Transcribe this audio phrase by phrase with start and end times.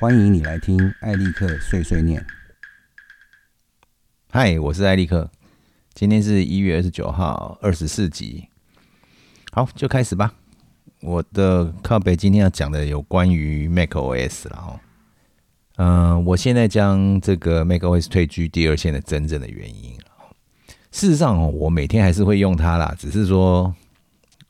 [0.00, 2.24] 欢迎你来听艾利克碎碎念。
[4.30, 5.30] 嗨，我是艾利克，
[5.92, 8.48] 今天是一月二十九号，二十四集。
[9.52, 10.32] 好，就开始吧。
[11.02, 14.80] 我的靠北今天要讲的有关于 macOS 了哦。
[15.76, 19.92] 嗯，我现在将这个 macOS 退居第二线的真正的原因，
[20.90, 23.74] 事实上我每天还是会用它啦，只是说，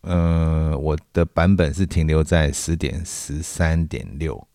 [0.03, 4.47] 嗯，我的版本是停留在十点十三点六。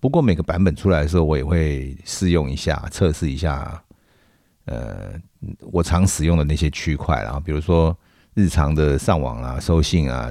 [0.00, 3.82] 不过每个版本出来的时候，我也会试用一下，测试一下。
[4.66, 5.18] 呃，
[5.72, 7.96] 我常使用的那些区块，然后比如说
[8.34, 10.30] 日常的上网啊、收信啊，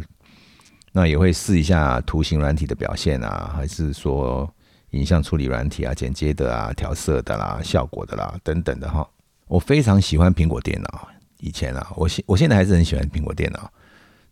[0.91, 4.47] 那也会试一下图形软体的表现啊，还是说
[4.91, 9.09] 影像处理软体啊、剪接的啊、调色的啦、效果的啦等等的哈。
[9.47, 11.07] 我非常喜欢苹果电脑，
[11.39, 13.71] 以前啊，我现我现在还是很喜欢苹果电脑，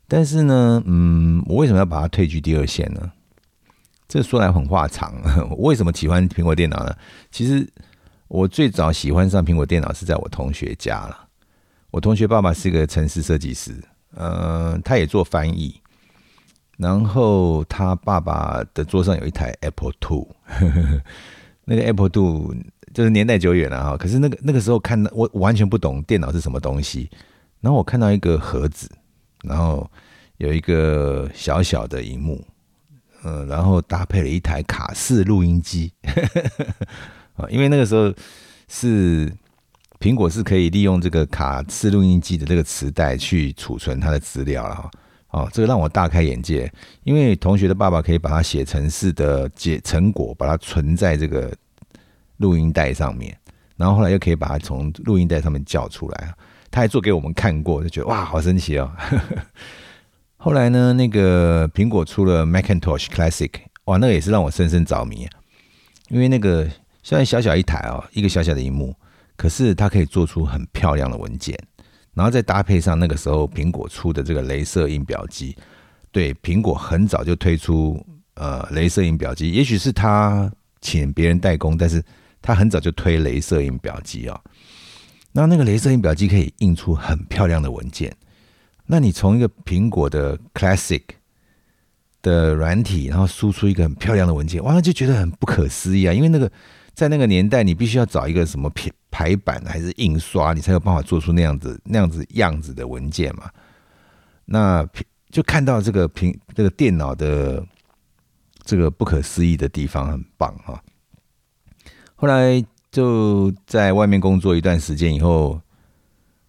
[0.08, 3.12] 但是呢，嗯，我为什么要把它退居第二线呢？
[4.08, 5.14] 这说来很话长，
[5.52, 6.96] 我为什么喜欢苹果电脑呢？
[7.32, 7.68] 其实。
[8.28, 11.28] 我最早喜欢上苹果电脑是在我同学家了。
[11.92, 13.72] 我同学爸爸是个城市设计师，
[14.16, 15.80] 嗯，他也做翻译。
[16.76, 20.28] 然后他爸爸的桌上有一台 Apple Two，
[21.66, 22.56] 那个 Apple Two
[22.96, 23.96] 就是年代久远了哈。
[23.96, 27.08] 可是那个那个时候看到我完全不懂电脑是什么东西。
[27.62, 28.90] 然后我看到一个盒子，
[29.44, 29.90] 然后
[30.38, 32.44] 有一个小小的荧幕，
[33.26, 35.92] 嗯，然后搭配了一台卡式录音机。
[37.36, 38.14] 啊，因为那个时候
[38.68, 39.30] 是
[40.00, 44.92] 苹果是可以利用这个卡式录音机的这个磁带去储存它的资料了哈。
[45.32, 46.72] 哦，这个让我大开眼界，
[47.04, 51.54] 因为同学的爸爸可以把它写成式的结成果，把它存在这个
[52.38, 53.38] 录音带上面，
[53.76, 56.34] 然后后来又可以把它从录音带上面叫出来
[56.72, 58.90] 他还做给我们看过，就觉得哇，好神奇哦。
[60.46, 63.50] 后来呢，那个苹果出了 Macintosh Classic，
[63.86, 65.28] 哇，那个也是让我深深着迷，
[66.10, 66.70] 因为那个。
[67.02, 68.96] 虽然小小一台哦，一个小小的荧幕，
[69.36, 71.58] 可是它可以做出很漂亮的文件，
[72.14, 75.56] 然后再搭配上那个时候苹果出的这个镭射印表机。
[76.12, 78.00] 对，苹果很早就推出
[78.36, 82.04] 呃镭射印表机，也许是他请别人代工，但是
[82.40, 84.40] 他很早就推镭射印表机啊。
[85.32, 88.16] 那那个镭射印表机可以印出很漂亮的文件。
[88.88, 91.04] 那你从一个苹果的 Classic
[92.22, 96.52] 的软体，然后输出一个很漂亮的文件，哇，就觉得很不可思议啊，因为那个。
[96.96, 103.52] 在那个年代，你必须要找一个什么排排版还是印刷，你才有办法做出那样子那样子样子的文件嘛？
[104.46, 104.88] 那
[105.30, 107.62] 就看到这个平这个电脑的
[108.64, 110.82] 这个不可思议的地方，很棒哈。
[112.16, 115.60] 后来就在外面工作一段时间以后，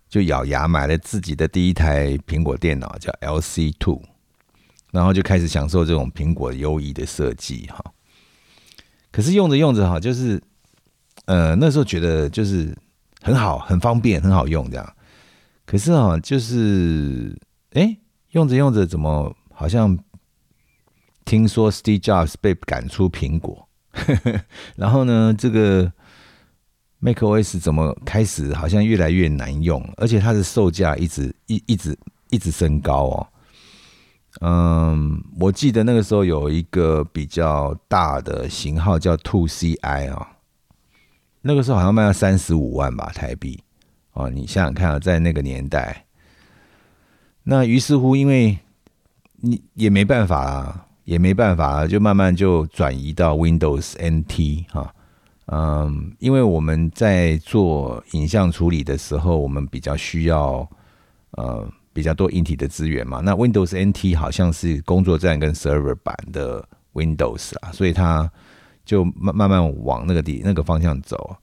[0.08, 4.02] 就咬牙买了自己的第一台苹果电脑，叫 LC Two，
[4.92, 7.84] 然后就开始享受这种苹果优异的设计哈。
[9.10, 10.42] 可是用着用着哈，就是，
[11.24, 12.76] 呃，那时候觉得就是
[13.22, 14.92] 很好，很方便，很好用这样。
[15.64, 17.36] 可是啊，就是，
[17.72, 17.96] 哎，
[18.30, 19.98] 用着用着，怎么好像
[21.24, 23.68] 听说 Steve Jobs 被赶出苹果，
[24.76, 25.90] 然后呢，这个
[27.00, 31.96] macOS 怎么开始好像越来越难用，而且它的售价一直一一直
[32.30, 33.26] 一直升高哦。
[34.40, 40.28] 嗯，我记得那个时候有一个比较大的型号叫 Two CI 啊，
[41.40, 43.62] 那个时候好像卖了三十五万吧台币
[44.12, 44.28] 哦。
[44.28, 46.04] 你想想看啊，在那个年代，
[47.44, 48.58] 那于是乎，因为
[49.36, 54.92] 你也没办法啊，也没办法啊，就慢慢就转移到 Windows NT 哈。
[55.46, 60.68] 嗯，因为我们在做影像处理的时候，我们比较需要
[61.32, 61.68] 呃。
[61.96, 66.62] 比较多硬体的资源嘛，那 Windows NT 好像是工作站跟 server 版的
[66.92, 68.30] Windows 啊，所以它
[68.84, 71.34] 就慢慢慢往那个地那个方向走。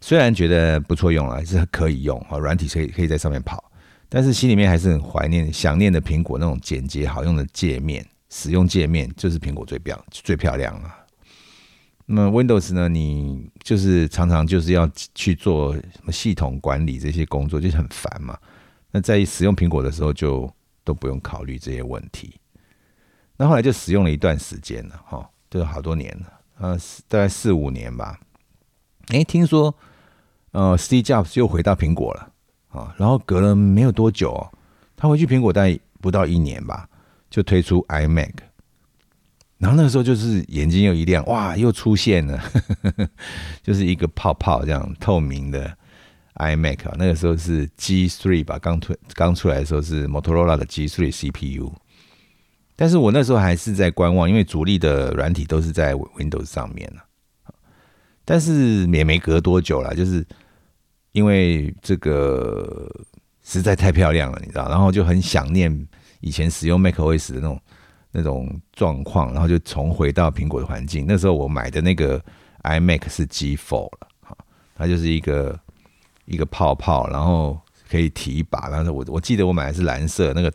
[0.00, 3.72] 虽然觉得不错用了，还是可以用啊，软体可以可以在上面跑，
[4.08, 10.96] 但是心里面还是很怀念、想念的苹果那种简洁好用的界面，使用界面就是苹果最漂最漂亮啊。
[12.14, 18.36] 那么 Windows 呢，你就是常常就是要去做什么系统管理这些工作，就是很烦嘛。
[18.90, 20.52] 那在使用苹果的时候，就
[20.84, 22.38] 都不用考虑这些问题。
[23.38, 26.26] 那后来就使用了一段时间了，哈，就好多年了，
[26.58, 26.78] 呃，
[27.08, 28.20] 大概四五年吧。
[29.06, 29.74] 哎，听说，
[30.50, 32.30] 呃，Steve Jobs 又回到苹果了，
[32.68, 34.52] 啊，然后隔了没有多久，哦
[34.96, 36.86] 他回去苹果待不到一年吧，
[37.30, 38.34] 就推出 iMac。
[39.62, 42.42] 然后那个时候就是眼睛又一亮，哇，又出现了，
[43.62, 45.78] 就是一个泡泡这样透明的。
[46.36, 51.70] iMac，那个时候是 G3 吧，刚推刚出来的时候是 Motorola 的 G3 CPU。
[52.74, 56.90] 但是我那时候还是在观望，因为主力的软体都是在 Windows 上面
[58.24, 60.26] 但是也没隔多久了，就是
[61.12, 62.90] 因为这个
[63.44, 65.86] 实在太漂亮了，你知道，然后就很想念
[66.20, 67.60] 以前使用 macOS 的那种
[68.12, 71.04] 那种状况，然后就重回到苹果的环境。
[71.08, 72.22] 那时候我买的那个
[72.62, 74.08] iMac 是 G4 了，
[74.76, 75.58] 它就是一个
[76.26, 77.58] 一个泡泡，然后
[77.90, 78.68] 可以提一把。
[78.68, 80.52] 然后我我记得我买的是蓝色，那个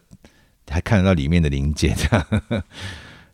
[0.70, 2.26] 还看得到里面的零件这样。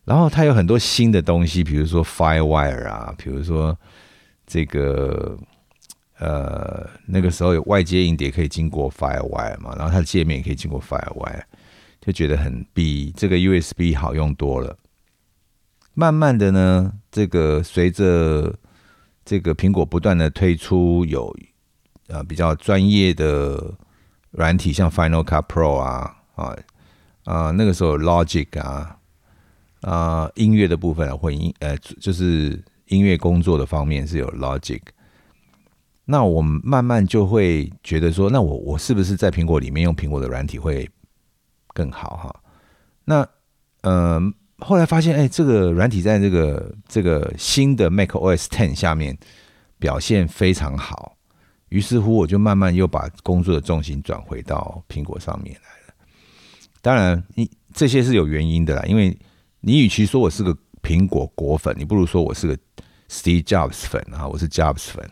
[0.05, 3.77] 然后它有很多新的东西，比如说 FireWire 啊，比如说。
[4.45, 5.37] 这个
[6.19, 11.41] 呃，那个时候有外接硬碟可以经过 FireWire 嘛，然后它的界面也可以经过 FireWire，
[12.05, 14.77] 就觉得很比这个 USB 好用多了。
[15.93, 18.53] 慢慢的呢，这个随着
[19.25, 21.35] 这个苹果不断的推出有
[22.07, 23.73] 呃比较专业的
[24.31, 26.55] 软体，像 Final Cut Pro 啊啊
[27.23, 28.97] 啊，那个时候 Logic 啊
[29.81, 32.63] 啊音乐的部分啊，混音呃就是。
[32.87, 34.81] 音乐工作的方面是有 Logic，
[36.05, 40.87] 那我们慢慢就会觉得说，那我我是不是在苹果里面用苹果的软体会
[41.73, 42.41] 更好哈？
[43.05, 43.27] 那
[43.81, 44.21] 呃
[44.59, 49.17] 后来发现，哎，这个软体在这个这个新的 Mac OS Ten 下面
[49.77, 51.17] 表现非常好，
[51.69, 55.93] 于是乎我就慢慢又把工作的重心转回到苹果上面来了。
[56.81, 59.17] 当然，你这些是有原因的啦，因为
[59.59, 62.57] 你与其说我是个苹果果粉，你不如说我是个
[63.09, 65.09] Steve Jobs 粉啊，我是 Jobs 粉。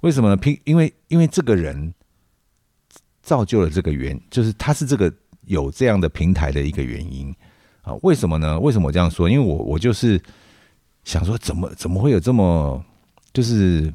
[0.00, 0.36] 为什么呢？
[0.36, 1.92] 苹因为因为这个人
[3.22, 5.12] 造就了这个原，就是他是这个
[5.46, 7.34] 有这样的平台的一个原因
[7.82, 7.94] 啊。
[8.02, 8.58] 为什么呢？
[8.58, 9.28] 为什么我这样说？
[9.28, 10.20] 因为我我就是
[11.04, 12.82] 想说，怎么怎么会有这么
[13.32, 13.92] 就是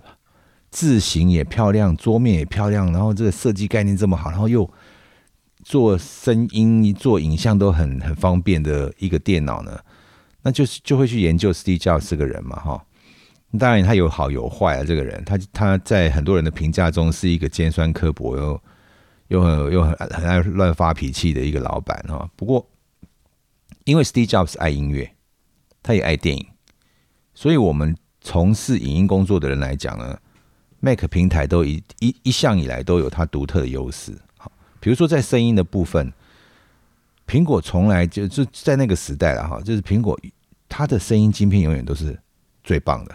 [0.69, 4.69] 字形也漂亮，桌面也漂亮，然后这个设计概念这么好，然后又
[5.63, 9.79] 做声音、做影像都很很方便的一个电脑呢？
[10.41, 12.85] 那就是就会去研究 Steve Jobs 这个人嘛，哈。
[13.57, 18.61] 当然他有好有坏啊，这个人他他在很多人的评价中是一个尖酸刻薄又
[19.29, 22.29] 又很又很很爱乱发脾气的一个老板哈。
[22.35, 22.69] 不过
[23.85, 25.09] 因为 Steve Jobs 爱音乐，
[25.81, 26.45] 他也爱电影，
[27.33, 30.19] 所以我们从事影音工作的人来讲呢
[30.81, 34.15] ，Mac 平台都一一一向以来都有它独特的优势。
[34.37, 36.11] 好，比如说在声音的部分。
[37.27, 40.19] 苹果从来就就在那个时代了哈，就是苹果
[40.67, 42.19] 它的声音晶片永远都是
[42.63, 43.13] 最棒的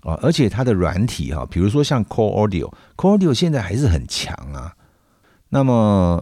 [0.00, 4.74] 啊，而且它的软体哈，比如说像 Core Audio，Core Audio 现在还是很强啊。
[5.50, 5.72] 那么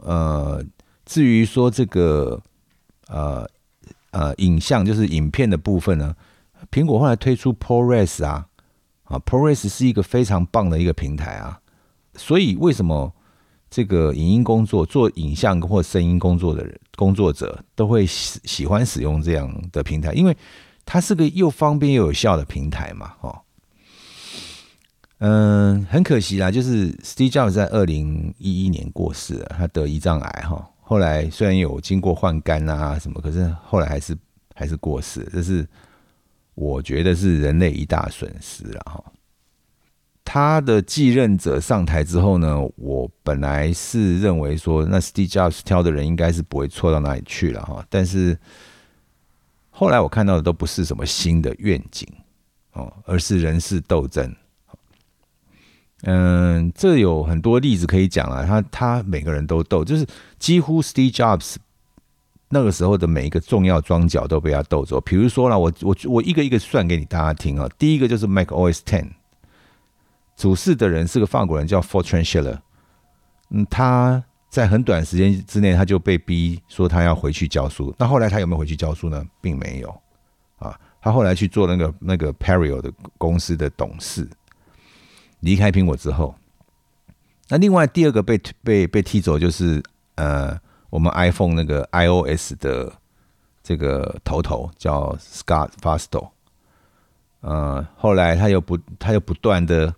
[0.05, 0.65] 呃，
[1.07, 2.43] 至于说这个
[3.07, 3.49] 呃
[4.11, 6.17] 呃影像就是影片的部分呢，
[6.71, 8.47] 苹果后来推出 ProRes 啊
[9.05, 11.61] 啊，ProRes 是一个非常棒的一个平台啊，
[12.17, 13.15] 所以为什么？
[13.71, 20.35] 这个影音工作做影像或声音工作的人工作者都会喜喜欢使用这样的平台，因为
[20.87, 23.39] 它是个又方便又有效的平台嘛，哦，
[25.19, 34.17] 嗯，很可惜啦，就是 Steve Jobs 在二零一一年过世了，他得胰脏癌哈，后来虽然有经过换肝啊什么，可是后来还是
[34.55, 35.67] 还是过世，这是
[36.55, 39.05] 我觉得是人类一大损失了哈。
[40.25, 47.85] 他的继任者上台之后呢，我本来是认为说，那 Steve Jobs 挑的人应该是不会错到哪里去了哈。
[47.91, 48.39] 但是
[49.71, 52.07] 后来我看到的都不是什么新的愿景
[52.75, 54.33] 哦，而是人事斗争。
[56.03, 58.45] 嗯，这有很多例子可以讲啊。
[58.47, 60.07] 他他每个人都斗，就是
[60.39, 61.57] 几乎 Steve Jobs
[62.49, 65.01] 那个时候的每一个重要庄脚都被他斗走。
[65.01, 67.69] 比如说呢，我我我一个一个算给你大家听啊。
[67.79, 69.11] 第一个就是 Mac OS Ten。
[70.37, 72.59] 主事的人是个法国人，叫 Fortran Schiller。
[73.51, 77.93] 嗯，他在很短时间之内，他就被逼说他要回去教书。
[77.99, 79.25] 那后来他有没有回去教书呢？
[79.41, 79.89] 并没有。
[80.59, 84.29] 啊，他后来去做那个那个 Perio 的公司的董事，
[85.41, 86.35] 离开苹果之后。
[87.49, 89.83] 那另外第二个被被被踢走就是
[90.17, 90.59] 呃，
[90.91, 92.93] 我们 iPhone 那个 iOS 的
[93.63, 96.31] 这个头头叫 Scott Fasto，。
[97.41, 99.95] 呃，后来他又不他又不断的。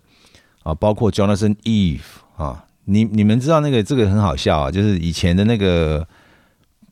[0.63, 2.03] 啊，包括 Jonathan Eve
[2.37, 6.07] 啊，你你们知道那个这个很好笑啊，就是以前的那个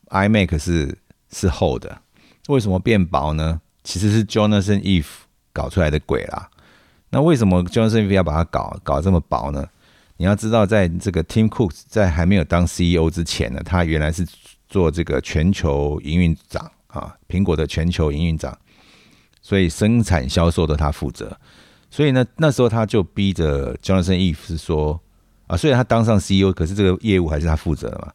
[0.07, 0.97] iMac 是
[1.31, 2.01] 是厚的，
[2.47, 3.61] 为什么变薄呢？
[3.83, 5.05] 其实是 Jonathan Eve
[5.53, 6.49] 搞出来的鬼啦。
[7.09, 9.67] 那为什么 Jonathan Eve 要把它搞搞这么薄呢？
[10.17, 14.27] 你要知道，在这个 Tim Cook 在还没有当 CEO 之前呢，他原来是
[14.67, 18.55] 做这个全球营运长啊，苹果的全球营运长，
[19.41, 21.35] 所以生产销售都他负责。
[21.89, 25.01] 所以呢，那时候他就逼着 Jonathan Eve 是说
[25.47, 28.13] 啊，虽然他当上 CEO，可是这个业务还是他负责的嘛。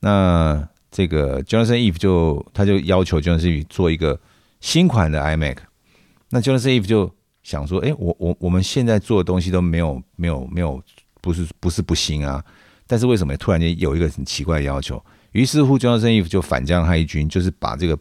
[0.00, 4.18] 那这个 Jonathan Eve 就他就要求 Jonathan Eve 做一个
[4.60, 5.56] 新款的 iMac，
[6.30, 7.14] 那 Jonathan Eve 就
[7.48, 10.82] 想说，哎，我我我们现在做的东西都没有没有没有，
[11.22, 12.44] 不是不是不行啊，
[12.86, 15.02] 但是为什么突然间有一个很奇怪的要求？
[15.32, 17.98] 于是乎，Johnson Eve 就反将他一军，就是把这个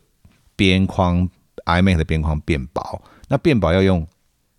[0.57, 1.29] 边框
[1.65, 4.05] iMac 的边框变薄，那变薄要用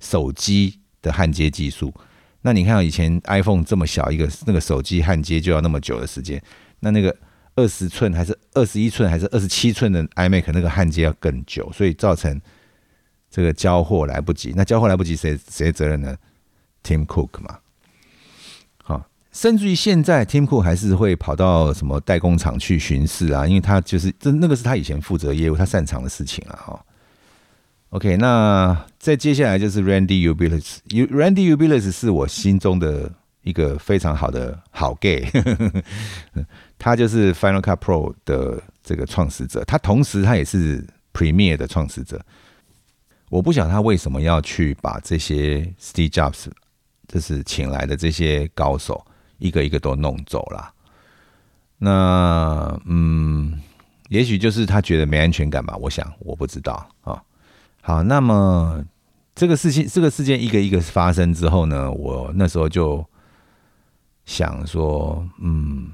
[0.01, 1.93] 手机的焊接技术。
[2.41, 6.43] 那你看，以前 iPhone 这么小一个，那个手机焊接就要那么久的时间。
[6.81, 7.15] 那那个
[7.57, 12.41] 二十寸还是二十一寸还是二十七寸的 iMac，那个焊接要更久，所以造成
[13.31, 14.53] 这个交货来不及。
[14.57, 16.17] 那交货来不及，谁谁责任呢
[16.83, 17.59] ？Tim Cook 嘛。
[18.83, 26.85] 好，甚至于现在 Tim Cook 还是会跑到什么代工厂去巡视啊，因为他就是这那个是他以前负责业务，他擅长的事情了哈。
[27.91, 33.11] OK，那再接下来就是 Randy Ubilis，Randy Ubilis 是我心中的
[33.43, 35.27] 一个非常好的好 gay，
[36.79, 42.21] 他就是 Final Cut Pro 的这个创始者，他同时他也是 Premiere 的创始者。
[43.29, 46.47] 我不晓得他为什么要去把这些 Steve Jobs
[47.07, 49.05] 就是请来的这些高手
[49.39, 50.73] 一个一个都弄走了。
[51.79, 53.61] 那嗯，
[54.09, 57.23] 也许就是他觉得没安全感吧，我想我不知道啊。
[57.83, 58.85] 好，那么
[59.35, 63.07] 这个事情，这个事件一个一个发生之后呢，我那时候就
[64.25, 65.93] 想说，嗯，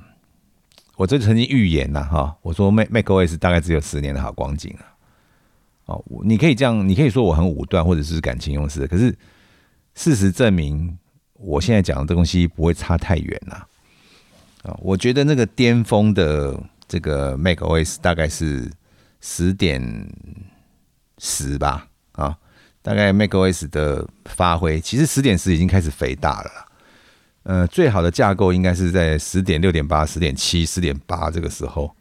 [0.96, 4.86] 我这曾经预言呐，哈，我说 Mac macOS 大概只有十年的好光景了。
[5.86, 9.16] 哦，你可以这样，你可以说我很武断，或者是感情用事，可是
[9.94, 10.98] 事实证明，
[11.34, 13.54] 我现在讲的东西不会差太远呐。
[14.62, 18.70] 啊，我觉得那个巅峰的这个 macOS 大概是
[19.20, 20.08] 十点。
[21.18, 22.36] 十吧，啊，
[22.82, 26.50] 大概 macOS 的发挥，其实十点十已经开始肥大了。
[27.44, 31.94] 呃，最好的架构应该是在十点六点八、十点七、十点八这个时候。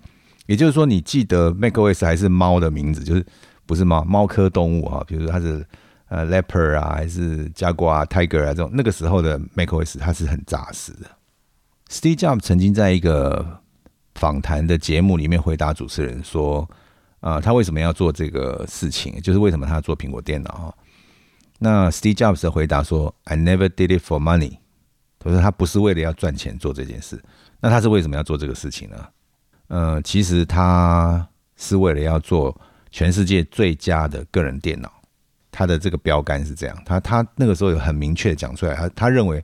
[0.48, 3.24] 也就是说，你记得 macOS 还是猫的名字，就是
[3.66, 5.66] 不是猫猫科动物啊，比如说它是
[6.08, 11.08] 呃 leopard 啊，还是 jaguar、tiger 啊这种，那个时候的 macOS 它是很扎实的。
[11.90, 13.62] Steve Jobs 曾经在一个
[14.16, 16.70] 访谈的节目里面回答主持人说。
[17.24, 19.18] 啊，他为什么要做这个事情？
[19.22, 20.76] 就是为什么他要做苹果电脑哈？
[21.58, 24.58] 那 Steve Jobs 的回答说：“I never did it for money。”
[25.20, 27.24] 他说他不是为了要赚钱做这件事。
[27.62, 29.08] 那他是为什么要做这个事情呢？
[29.70, 32.60] 呃，其实他是为了要做
[32.94, 34.90] 全世界最佳的个人电脑。
[35.52, 39.44] 他的这个标杆是这样，他他那个时候有很明确的讲出来，他他认为，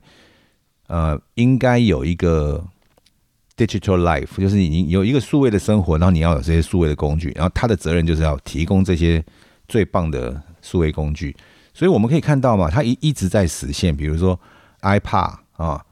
[0.86, 2.64] 呃，应该有一个。
[3.56, 9.22] Digital life 就是你有一个数位的生活，然后你要有这些数位的工具，然后他的责任就是要提供这些
[9.68, 11.36] 最棒的数位工具。
[11.74, 14.40] 所以我们可以看到嘛，他一一直在实现，比如说
[14.80, 15.84] iPad 啊，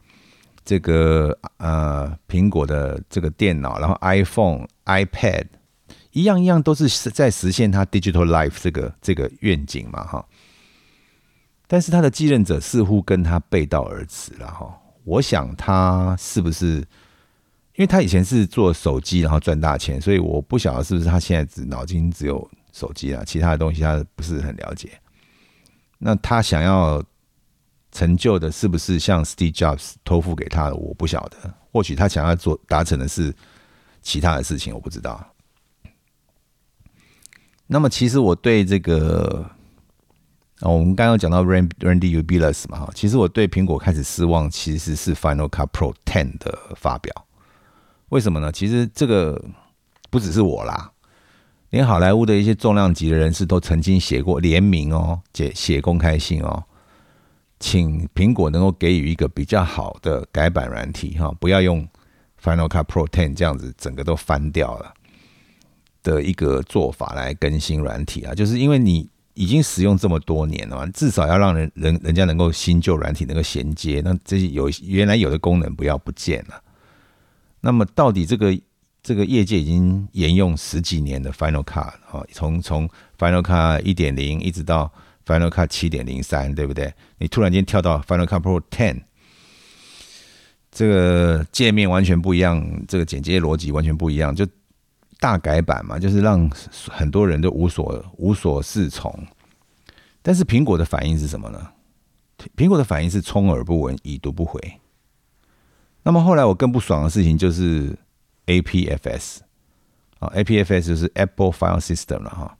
[0.64, 5.44] 这个呃苹果的这个电脑，然后 iPhone、iPad
[6.18, 10.26] 一样一样都是在实现他 Digital life 这个这个愿景嘛哈。
[11.66, 14.76] 但是他的继任者似乎跟他背道而驰了哈。
[15.04, 16.86] 我想他是不是？
[17.74, 24.98] 因为他以前是做手机，然后赚大钱，所以我不晓得是不是他现在只脑筋只有手机啊，其他的东西他不是很了解。
[25.98, 27.00] 那他想要
[27.92, 30.74] 成就的，是不是像 Steve Jobs 托付给他的？
[30.74, 31.36] 我不晓得。
[31.70, 33.32] 或许他想要做达成的是
[34.02, 35.24] 其他的事情，我不知道。
[37.70, 39.44] 那么，其实我对这个，
[40.62, 47.26] 我们刚刚讲到 Randy Ubilis 嘛，哈，其实我对苹果开始失望，其实是 Final Cut Pro Ten 的发表。
[48.08, 48.50] 为什么呢？
[48.50, 49.44] 其实这个
[50.08, 50.92] 不只是我啦，
[51.68, 56.64] 连好莱坞的一些重量级的人士都曾经写过联名哦，写写公开信哦，
[57.60, 61.86] 请苹果能够给予一个比较好的改版软体哈，不要用
[62.42, 64.94] Final Cut Pro Ten 这样子整个都翻掉了
[66.08, 76.62] 的一个做法来更新软体啊，就是因为你已经使用这么多年了嘛，至少要让人人人家能够新旧软体能够衔接，那这些有原来有的功能不要不见了。
[77.60, 78.58] 那么，到底这个
[79.02, 82.88] 这个业界已经沿用十几年的 Final Cut 啊，从从
[83.18, 84.90] Final Cut 一点零一直到
[85.26, 86.92] Final Cut 七点零三，对不对？
[87.18, 89.02] 你突然间跳到 Final Cut Pro Ten，
[90.70, 94.46] 这个界面完全不一样，这个剪接逻辑完全不一样，就
[95.20, 96.50] 大改版嘛，就是让
[96.88, 99.12] 很多人都无所无所适从。
[100.22, 101.72] 但是苹果的反应是什么呢？
[102.56, 104.60] 苹果的反应是充耳不闻，已读不回。
[106.04, 107.98] 那么后来我更不爽的事情就是
[108.46, 109.38] APFS
[110.20, 112.56] 啊，APFS 就是 Apple File System 了哈。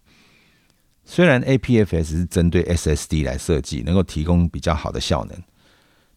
[1.05, 5.43] 虽然 APFS 是针对 SSD 来设计，能够提供比较好的效能，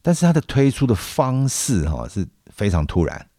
[0.02, 3.30] 但是它的推出的方式哈是非常突然，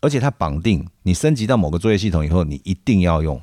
[0.00, 3.40] 而且它绑定你升级到某个作业系统以后，你一定要用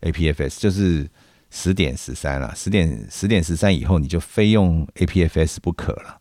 [0.00, 1.08] APFS，就是
[1.50, 6.20] 十点十三了，十点十点十三以后你就非用 APFS 不可了。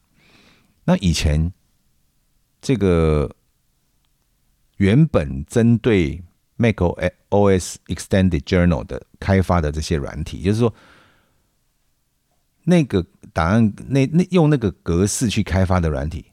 [0.85, 1.51] 那以前
[2.61, 3.35] 这个
[4.77, 6.21] 原本针对
[6.57, 6.75] Mac
[7.29, 10.73] OS Extended Journal 的开发的这些软体，就是说
[12.65, 16.25] 那个档案那那用那个格式去开发的软体，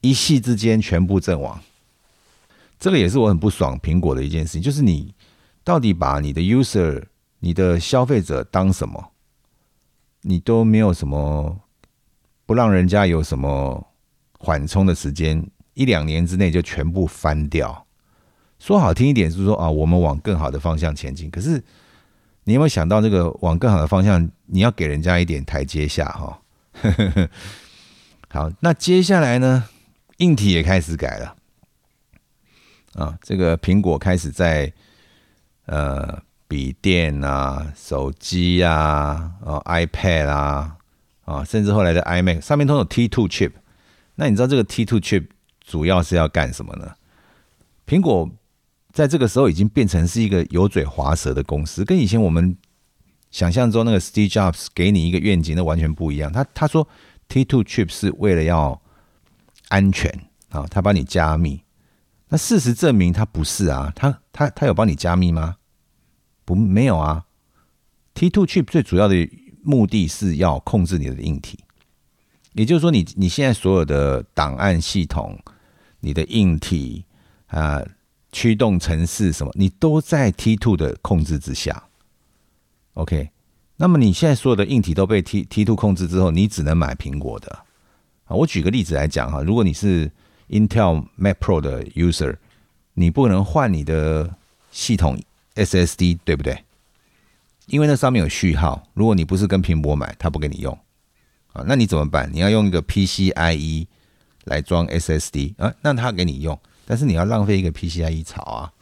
[0.00, 1.62] 一夕之间全部阵亡。
[2.84, 5.14] 这个也是我很不爽苹果的一件事情，就是你
[5.64, 7.02] 到底把你的 user、
[7.38, 9.12] 你的消费者当什么？
[10.20, 11.60] 你都没有什么
[12.44, 13.86] 不让人家有什么
[14.38, 17.86] 缓冲的时间，一两年之内就全部翻掉。
[18.58, 21.30] 说好听一点是说啊，我们往更好的方向前进。
[21.30, 21.64] 可是
[22.44, 26.42] 你有没有想到，这个往更好的方向，你要给人家一点台阶下哈？
[28.28, 29.70] 好，那接下来呢，
[30.18, 31.36] 硬体也开始改了。
[32.94, 34.72] 啊，这个苹果开始在
[35.66, 40.76] 呃笔电啊、手机啊、哦 iPad 啊
[41.24, 43.52] 啊，甚至后来的 iMac 上面都有 T2 chip。
[44.14, 45.26] 那你知道这个 T2 chip
[45.60, 46.94] 主要是要干什么呢？
[47.84, 48.30] 苹果
[48.92, 52.56] 在这个时候已经变成是一个油嘴滑舌的公司，跟以前我们
[53.32, 56.32] 想象中那个 Steve Jobs 给你一个愿景，那完全不一样。
[56.32, 56.86] 他他说
[57.28, 58.80] T2 chip 是为了要
[59.70, 60.08] 安全
[60.50, 61.63] 啊，他帮你加密。
[62.28, 65.56] 那事实证明，它不是啊，它它它有帮你加密吗？
[66.44, 67.26] 不，没有啊。
[68.14, 69.28] T two chip 最主要的
[69.62, 71.58] 目的是要控制你的硬体，
[72.52, 75.38] 也就是说，你你现在所有的档案系统、
[76.00, 77.04] 你的硬体
[77.46, 77.82] 啊、
[78.30, 81.84] 驱动程式什么，你都在 T two 的控制之下。
[82.94, 83.30] OK，
[83.76, 87.64] 那么你现在所有的硬体都被 T T two 控制之后，你只能买苹果的
[88.24, 88.36] 啊。
[88.36, 90.10] 我举个例子来讲哈，如果你是
[90.48, 92.36] Intel Mac Pro 的 user，
[92.94, 94.34] 你不能换你的
[94.70, 95.18] 系统
[95.54, 96.64] SSD，对不对？
[97.66, 100.78] 因为那上面有序号，如果你不是跟苹果买，他不给你用
[101.54, 101.64] 啊。
[101.66, 102.28] 那你怎么办？
[102.32, 103.86] 你要用一个 PCIe
[104.44, 105.72] 来装 SSD 啊？
[105.80, 108.72] 那他给你用，但是你要浪费一个 PCIe 槽啊。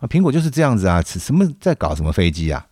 [0.00, 2.66] 啊，苹果就是这样子啊，什么在搞什么飞机啊？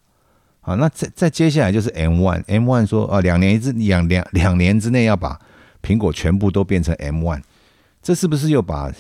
[0.61, 5.41] 好，那再再接下来就是 M One，M One 说啊，两年之两两两年之内要把
[5.81, 7.43] 苹果全部都变成 M One。
[8.01, 8.93] 这是不是又把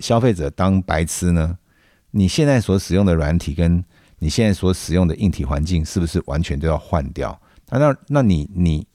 [0.00, 1.58] 消费者当白痴呢？
[2.10, 3.84] 你现在所使用的软体跟
[4.18, 7.38] 你现在所使用的硬体环境，是不是完全都要换掉？
[7.68, 8.86] 那那那你你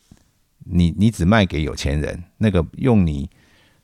[0.66, 3.30] 你你只卖给有钱人，那个用你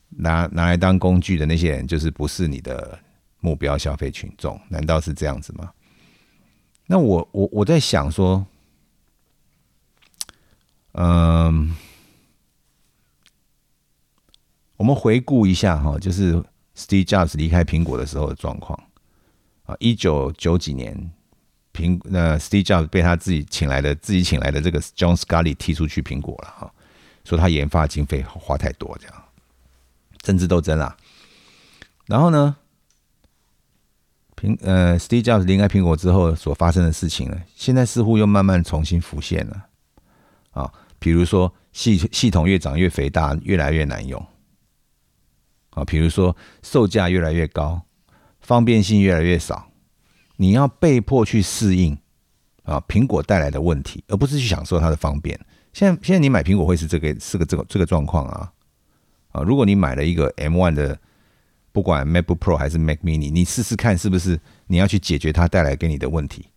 [0.09, 2.97] 拿拿来当工具的那些人，就是不是你的
[3.39, 4.59] 目标消费群众？
[4.69, 5.71] 难道是这样子吗？
[6.87, 8.45] 那我我我在想说，
[10.93, 11.75] 嗯。
[14.77, 16.35] 我们回顾一下哈，就是
[16.75, 18.79] Steve Jobs 离开苹果的时候的状况
[19.65, 21.11] 啊，一九九几年，
[21.73, 26.71] 苹那 Steve Jobs 被他自己请来的自己请来的这个 John Scully 踢出去苹果了哈，
[27.25, 29.23] 说他研发经费花太多这样，
[30.21, 30.95] 政治斗争啦。
[32.05, 32.55] 然后呢，
[34.35, 39.65] 苹呃 Steve Jobs 离开苹果之后所发生的事情呢，现在似乎又慢慢重新浮现了
[40.51, 44.23] 啊，比如说系系统越长越肥大，越来越难用。
[45.77, 47.79] 啊，比如说售价越来越高，
[48.41, 49.69] 方便性越来越少，
[50.37, 51.95] 你要被迫去适应
[52.63, 55.39] 啊苹果带来的问题，而不是去享受它的方便。
[55.73, 58.51] 现在现在你买苹果会是这个是个这个这个状况啊
[59.33, 59.43] 啊！
[59.43, 60.99] 如果你买了一个 M1 的，
[61.71, 66.47] 不管 MacBook Pro 还是 Mac Mini，你试试看是不是你要去解决它带来给你的问题？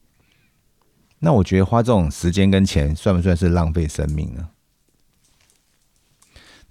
[1.18, 4.48] 那我觉得花这种时间跟钱，算不算是浪费生命呢？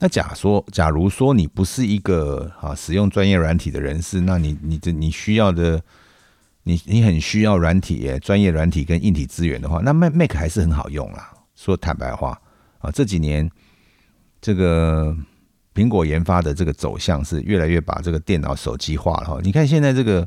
[0.02, 5.82] 那假说，假如说你不是一个啊使用专业软体的人士，那你你这你需要的，
[6.64, 11.34] 你你很需要软体、专业软体跟硬体资源的话，那 Mac Mac 还是很好用啦。
[11.54, 12.40] 说坦白话
[12.78, 13.52] 啊，这几年
[14.40, 15.14] 这个
[15.76, 19.40] 苹果研发的这个走向是越来越把这个电脑手机化了哈。
[19.44, 20.26] 你看现在这个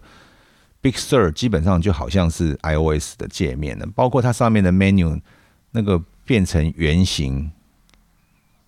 [0.83, 5.19] Big Sur 基本上就好像是 iOS 的界面了，包括它上面的 menu
[5.71, 7.51] 那个变成圆形。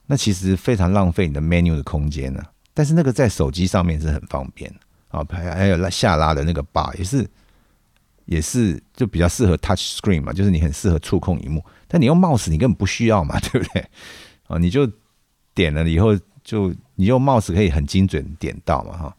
[0.06, 2.42] 那其实非常浪费你的 menu 的空间呢，
[2.74, 4.70] 但是那个在手机上面是很方便
[5.08, 7.26] 啊，还还有拉下拉的那个 bar 也是
[8.26, 13.86] 也是就比较适合 touch screen 嘛，就是你很适合触控荧幕，但你用 mouse 你根本不需要嘛， 对不对？
[14.46, 14.90] 啊，你就
[15.54, 19.16] 点了以后就你用 mouse 可以很精准点到嘛，哈，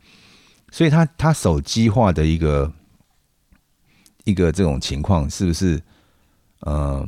[0.72, 2.72] 所以它它手机化的一个
[4.24, 5.82] 一个这种情况是不是
[6.60, 7.08] 呃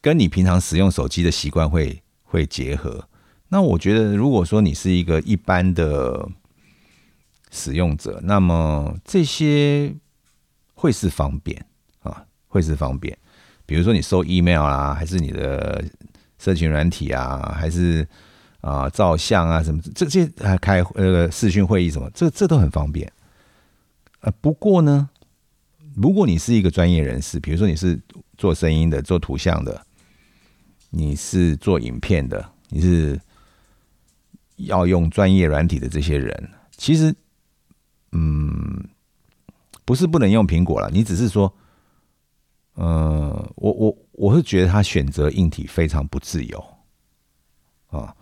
[0.00, 2.02] 跟你平常使用手机的习惯会？
[2.32, 3.06] 会结合，
[3.48, 6.26] 那我觉得，如果说你是一个一般的
[7.50, 9.94] 使用者，那么这些
[10.72, 11.62] 会是方便
[12.00, 13.14] 啊，会是方便。
[13.66, 15.84] 比如说你收 email 啊，还是你的
[16.38, 18.08] 社群软体啊，还是
[18.62, 23.12] 啊照相啊什么，这些还开呃视讯会议什么，这这都很方便。
[24.20, 25.10] 呃，不过呢，
[25.94, 28.00] 如果你是一个专业人士，比如说你是
[28.38, 29.84] 做声音的、做图像的，
[30.92, 33.20] 你是做影片的，你是
[34.58, 37.12] 要用专业软体的这些人，其实，
[38.12, 38.88] 嗯，
[39.84, 41.52] 不是不能用苹果了，你只是说。
[42.74, 46.64] 呃，我我我是觉得他选择硬体非常不自由，
[47.90, 48.16] 啊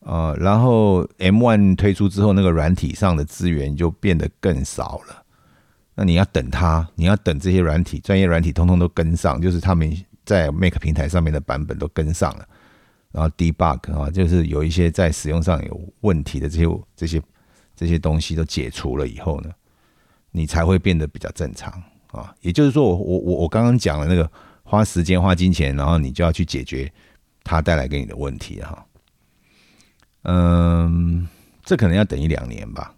[0.00, 5.22] 啊，然后 M One 推出之后，那个软体上的资源就变得更少了。
[5.94, 9.94] 那你要等它，你要等这些软体、专业软体通通都跟上，就是他们
[10.30, 12.48] 在 Mac 平台上面的版本都跟上了，
[13.10, 17.20] 然后 Debug 啊，就是有一些在使用上有问题的这些这些
[17.74, 19.50] 这些东西都解除了以后呢，
[20.30, 21.82] 你才会变得比较正常。
[22.12, 24.30] 啊，也就是说，我我我我刚刚讲了那个
[24.62, 26.88] 花时间花金钱，然后你就要去解决
[27.42, 28.86] 它带来给你的问题哈。
[30.22, 31.26] 嗯，
[31.64, 32.94] 这可能要等一两年吧。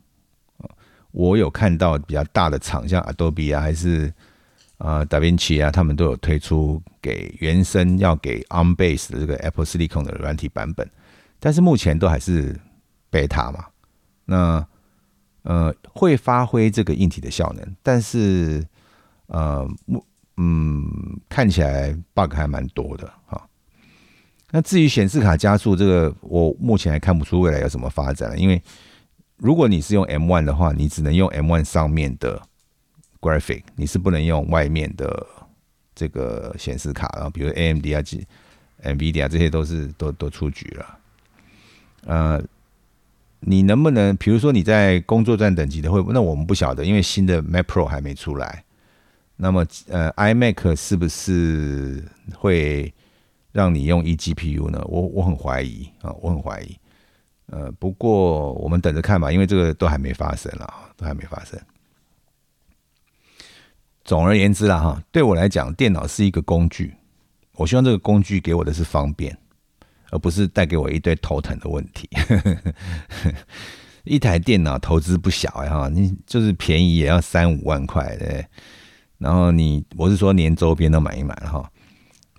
[1.12, 4.12] 我有看到比较大的厂，像 Adobe 啊，还是
[4.84, 10.88] 啊达芬奇啊，他们都有推出给原生要给 ARM base 的这个 Apple Silicon 的软体版本，
[11.38, 12.58] 但是目前都还是
[13.10, 13.66] beta 嘛。
[14.24, 14.66] 那
[15.42, 18.66] 呃，会发挥这个硬体的效能，但是。
[19.28, 20.04] 呃，目
[20.36, 20.84] 嗯，
[21.26, 23.48] 看起来 bug 还蛮多的哈。
[24.50, 28.36] 那至于显示卡加速这个，我目前还看不出未来有什么发展了。
[28.36, 28.60] 因为
[29.38, 32.42] 如果你是用 M one 的话，你只能用 M one 上面的
[33.22, 35.26] graphic，你是不能用外面的
[35.94, 37.08] 这个显示卡。
[37.14, 38.26] 然后，比如 AMD 啊、G、
[38.82, 40.98] NVIDIA 这些都是都都出局了。
[42.04, 42.42] 呃，
[43.40, 48.64] 你能不能，比如说你在工作站等级的会，那我们不晓得，因为新的 Mac Pro 还没出来。
[49.37, 52.04] 那么，呃，iMac 是不是
[52.35, 52.92] 会
[53.52, 54.85] 让你用 eGPU 呢？
[54.87, 56.76] 我我很怀疑啊，我很怀疑。
[57.46, 61.58] 呃，不过我们等着看吧，因为这个都还没发生了，都还没发生。
[64.04, 66.94] 总而言之啦，哈，对我来讲，电脑是一个工具。
[67.54, 69.36] 我希望这个工具给我的是方便，
[70.10, 72.08] 而不是带给我一堆头疼的问题。
[74.04, 78.44] 一台电脑投资不小呀，哈，你就是便宜也要三五万块的。
[79.18, 81.70] 然后你，我是说连周边都买一买哈。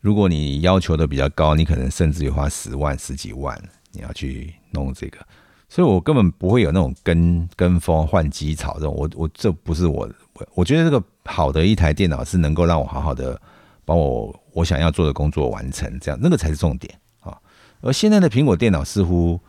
[0.02, 3.58] 如果你要求的比较高，你可能甚至于花十万、十几万，
[3.94, 5.26] 你要去弄这个。
[5.70, 8.94] 所以我根本不会有那种跟跟风换机槽这种。
[8.94, 10.06] 我我这不是我，
[10.54, 13.40] 我觉得这个好的一台电脑是能够让我好好的
[13.86, 17.38] 把我我想要做的工作完成，这样那个才是重点啊。
[17.82, 19.40] 而现在的苹果电脑似乎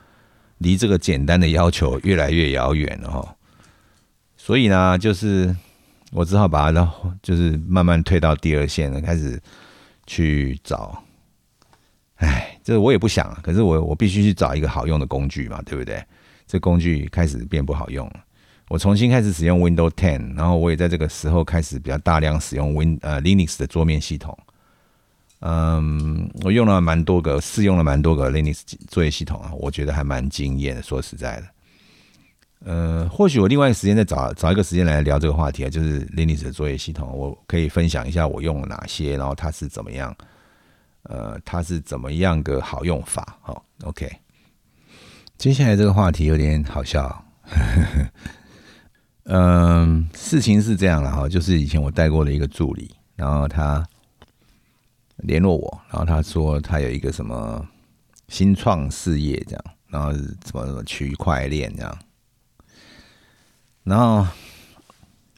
[0.59, 3.37] 离这个简单的要求越来越遥远了哈。
[4.37, 5.55] 所以呢，就是。
[6.13, 9.43] 我只好把它，然后就是慢慢退到第二线了，开始
[10.07, 11.03] 去找。
[12.19, 16.01] 哎，这我也不想，可是我我必须去找一个好用的工具嘛，对不对？
[16.47, 18.25] 这工具开始变不好用了。
[18.69, 24.37] 我重新开始使用 Windows Ten，然后我也在这个时候开始比较大量使用 Win 呃 Linux 的桌面系统。
[25.41, 30.83] 嗯，我用了蛮多个，试用了蛮多个 Linux 作业系统啊，我觉得还蛮惊艳的。
[30.83, 31.47] 说实在的。
[32.65, 40.17] 呃，或许我另外一个时间再找找一个时间来聊这个话题啊，就是 Linux 的作业系统，我可以分享一下我用了哪些，然后它是怎么样，
[41.03, 43.37] 呃，它是怎么样个好用法。
[43.43, 44.11] 好，OK。
[45.37, 47.23] 接下来这个话题有点好笑。
[49.25, 53.83] 嗯，事情是这样了哈，就是以前我带过的一个助理，然后他
[55.17, 57.67] 联络我，然后他说他有一个什么
[58.29, 61.99] 新创事业这样，然后什么什么区块链这样。
[63.83, 64.27] 然后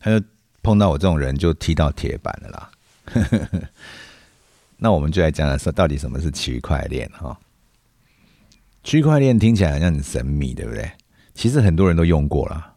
[0.00, 0.26] 他就
[0.62, 2.70] 碰到我这种人，就踢到铁板了啦。
[4.78, 7.08] 那我们就来讲讲说，到底什么是区块链？
[7.10, 7.38] 哈，
[8.82, 10.90] 区块链听起来好像很神秘，对不对？
[11.34, 12.74] 其实很多人都用过了。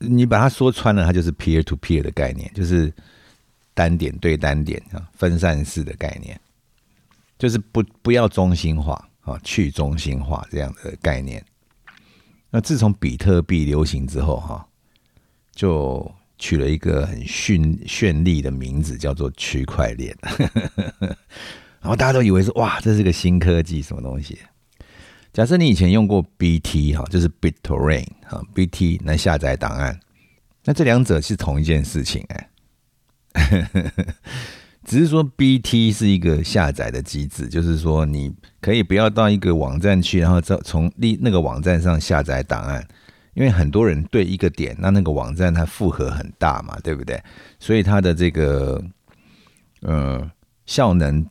[0.00, 2.92] 你把它说穿了，它就是 peer to peer 的概念，就是
[3.72, 6.36] 单点对单点啊，分散式的概念，
[7.38, 11.44] 就是不不要中心化啊，去中心化这样的概念。
[12.50, 14.66] 那自从比特币流行之后，哈。
[15.52, 20.16] 就取了一个很绚绚丽的名字，叫做区块链。
[21.82, 24.38] 然后大家都以为是哇，这是个新科技，什么东西？
[25.32, 29.98] 假设你以前用过 BT 哈，就是 BitTorrent 哈，BT 来下载档案，
[30.64, 32.50] 那这两者是同一件事情哎。
[34.84, 42.86] 只是说 BT 是一个下载的机制，就是说你可以不要到一个网站去，然后从从那那个网站上下载档案。
[43.34, 47.22] 因为很多人对一个点，那那个网站它负荷很大嘛，对不对？
[47.60, 48.82] 所以它的这个
[49.82, 50.28] 呃
[50.66, 51.24] 效能，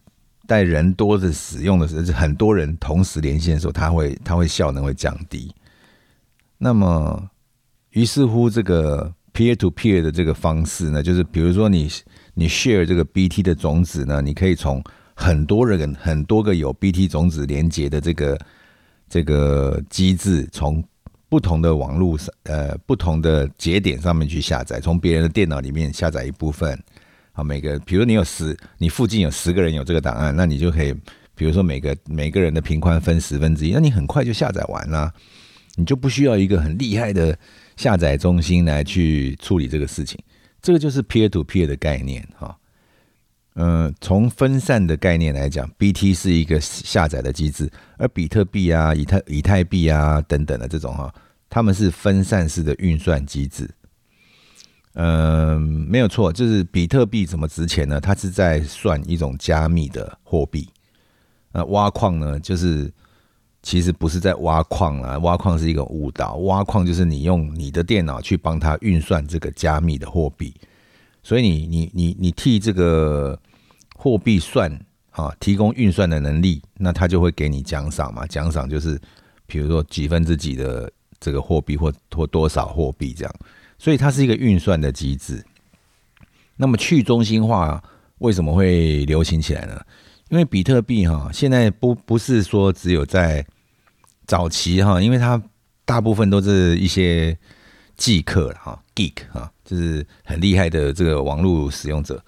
[0.50, 5.54] 在人多的使用的时候，很多人同时连线的时候，它会它会效能会降低。
[6.58, 7.30] 那么，
[7.92, 11.88] 于是乎这个 peer to peer 的这个方式呢，就是比如说你
[12.34, 14.84] 你 share 这个 BT 的种子呢，你可以从
[15.14, 18.40] 很多人很多个有 BT 种子连接的这个
[19.08, 20.84] 这个机制，从
[21.30, 26.84] 不同的网络上呃不同的节点上面去下载，从别人的电脑里面下载一部分。
[27.40, 30.94] 啊，每个比如你有十，你附近有十个人有这个档案，那你就可以，
[31.36, 35.12] 比如说每个每个人的频宽分十分之一，那你很快就下载完了。
[35.76, 37.38] 你就不需要一个很厉害的
[37.78, 40.20] 下载中心来去处理这个事情，
[40.62, 42.54] 这个就是 peer to peer 的概念哈。
[43.56, 51.14] 嗯，从分散的概念来讲，BT 是一个下载的机制，而比特币啊、以太以太币啊等等的这种哈，
[51.50, 53.70] 他们是分散式的运算机制。
[54.94, 58.00] 嗯，没有错，就是比特币怎么值钱呢？
[58.00, 60.68] 它是在算一种加密的货币。
[61.52, 62.92] 那挖矿呢，就是。
[63.62, 66.36] 其实不是在挖矿啊，挖矿是一个误导。
[66.38, 70.56] 挖矿就是你用你的电脑去帮他运算这个加密的货币，
[71.22, 73.38] 所以你你你你替这个
[73.98, 74.72] 货币算
[75.12, 78.26] 啊，提供运算的能力，那他就会给你奖赏嘛。
[78.28, 78.98] 奖赏就是
[79.46, 83.36] 比如说几分之几的这个货币或或多少货币这样，
[83.80, 85.44] 所以它是一个运算的机制。
[86.56, 87.82] 那么去中心化
[88.20, 89.82] 为什么会流行起来呢？
[90.30, 93.44] 因为比特币哈，现在不不是说只有在
[94.28, 95.42] 早期哈，因为它
[95.86, 97.36] 大部分都是一些
[97.98, 102.24] 寄客哈，geek 哈，就是很厉害的这个网络使用者，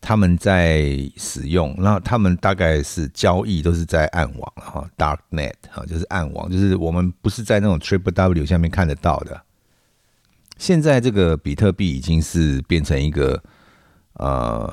[0.00, 9.40] 他们在使用，那他们大概是交易都是在暗网哈，dark net 哈，就是暗网，就是我们不是在那种 triple w 下面看得到的。
[10.62, 13.42] 现在这个比特币已经是变成一个
[14.14, 14.72] 呃。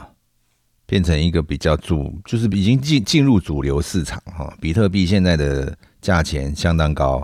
[0.86, 4.52] 变成一个比较主，就是已经进进入主流市场哈。
[4.60, 7.21] 比特币现在的价钱相当高，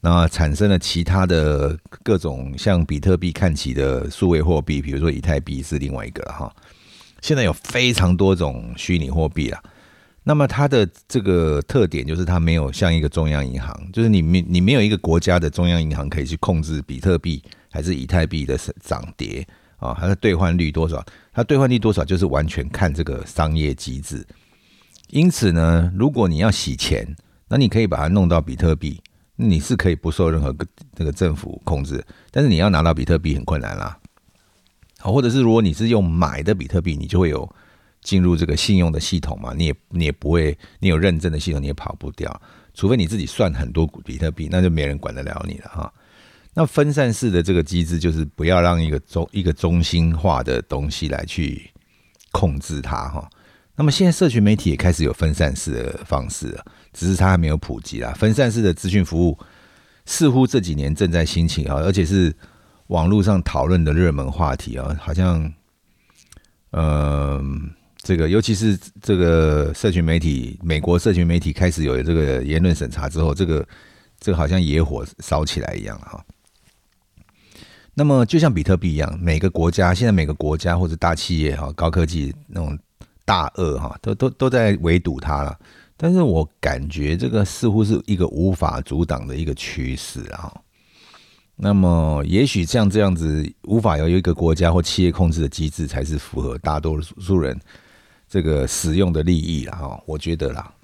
[0.00, 6.52] 那产生了其他的各种像比特币看齐的数位货币，比如说以太币是另外一个哈。
[7.22, 9.62] 现在有非常多种虚拟货币啊。
[10.24, 17.40] 那么它的这个特点就是它没有像一个中央银行，就是你没你没有一个国家的中央银行可以去控制比特币
[17.74, 19.44] 还是以太币的涨跌。
[19.78, 21.04] 啊，它的兑换率多少？
[21.32, 24.24] 它兑换率多少就是完全看这个商业机制。
[25.08, 27.04] 因此呢，如果你要洗钱，
[27.48, 29.02] 那你可以把它弄到比特币，
[29.34, 30.54] 你是可以不受任何
[30.94, 32.02] 这个政府控制。
[32.30, 33.98] 但是你要拿到比特币很困难啦。
[35.00, 37.52] 好，或者是如果你是用买的比特币，你就会有
[38.00, 42.40] 进入这个信用的系统嘛，你也你也不会，你有认证的系统你也跑不掉，
[42.72, 45.92] 除非你自己算很多比特币，那就没人管得了你了哈。
[46.54, 51.70] 那分散式的这个机制，就是不要让一个中一个中心化的东西来去
[52.30, 53.28] 控制它哈。
[53.76, 58.12] 那么现在社群媒体也开始有分散式的方式了，只是它还没有普及啦。
[58.12, 59.36] 分散式的资讯服务
[60.06, 62.32] 似乎这几年正在兴起啊，而且是
[62.86, 64.96] 网络上讨论的热门话题啊。
[65.00, 65.52] 好像，
[66.70, 67.68] 嗯，
[68.00, 73.66] 这个尤其是这个社群媒体，美国社群媒体开始有这个言论审查之后，这个
[74.20, 76.24] 这个好像野火烧起来一样哈。
[77.96, 82.76] 那么就像比特币一样，每个国家现在每个国家或者大企业哈、高科技那种
[83.24, 85.56] 大鳄哈，都都都在围堵它了。
[85.96, 90.52] 但是我感觉这个似乎是一个无法阻挡的一个趋势啊。
[91.54, 97.56] 那么也许像这样子无法由一个国家或企业控制的机制，才是符合大多数人
[98.28, 100.02] 这个使用的利益了哈。
[100.04, 100.74] 我觉得啦。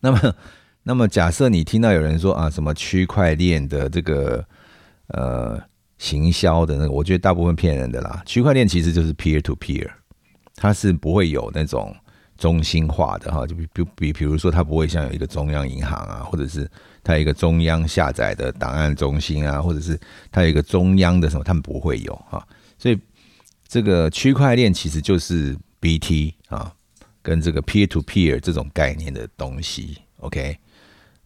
[0.00, 0.34] 那么，
[0.82, 4.42] 那么假设你听到有人说啊，什么区块链的这个
[5.08, 5.60] 呃。
[5.98, 8.22] 行销的那个，我觉得大部分骗人的啦。
[8.24, 9.88] 区块链其实就是 peer to peer，
[10.54, 11.94] 它是不会有那种
[12.36, 16.70] 中心化的哈，就比比比，比如说它不会像有一个中央银行啊，或者是
[17.02, 19.98] 它有一个中央下载的档案中心啊，或者是
[20.30, 22.46] 它有一个中央的什么，他们不会有哈。
[22.78, 22.98] 所以
[23.66, 26.72] 这个区块链其实就是 BT 啊，
[27.22, 30.56] 跟这个 peer to peer 这种概念的东西，OK。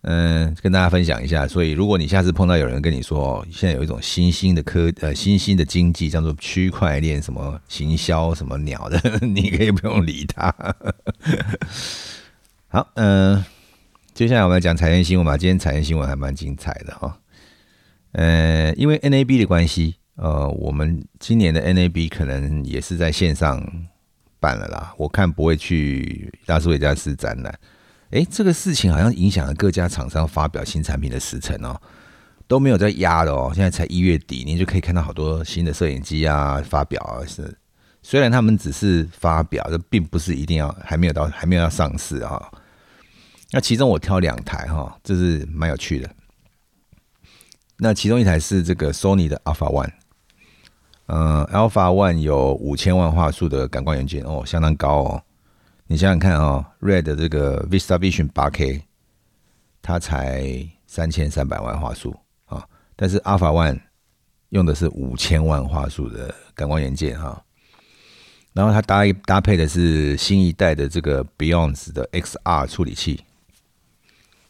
[0.03, 1.47] 嗯，跟大家分享一下。
[1.47, 10.53] 所以，如果你下次碰到有人跟你说，现在有一种新兴的科呃新兴的经济叫做区块链，什么行销什么鸟的， 你可以不用理他。
[12.67, 13.45] 好，嗯，
[14.13, 15.37] 接下来我们来讲财经新闻吧。
[15.39, 17.17] 今天财经新闻还蛮精彩的哈。
[18.11, 23.65] 呃，因为 NAB 的关系，呃，我们今年的 NAB 可能也是在线上
[24.41, 24.93] 办了啦。
[24.97, 27.57] 我看不会去拉斯维加斯展览。
[28.13, 31.81] 哎，这个事情好像影响了各家厂商发表新产品的时程哦，
[32.47, 33.51] 都没有在压的哦。
[33.55, 37.25] 现在才一月底，你就可以看到好多新的摄影机啊发表啊。
[37.27, 37.57] 是，
[38.03, 42.51] 虽然他们只是发表，这并不是一定要还没有到还没有要上市啊。
[43.51, 46.11] 那其中我挑两台哈，这是蛮有趣的。
[47.79, 49.91] 那其中一台是这个 Sony 的 Alpha One，
[51.07, 55.23] 嗯，Alpha One 有五千万画素的感光元件哦，相当高哦。
[55.87, 58.83] 你想想看啊，Red 这个 Vista Vision 八 K，
[59.81, 62.17] 它才三千三百万画素
[62.47, 62.67] 啊，
[62.97, 63.81] 但是 Alpha One
[64.51, 67.45] 用的是五千万画素的感光元件哈。
[68.53, 73.21] 然后它搭搭配的是新一代的这个 Beyond 的 XR 处理器，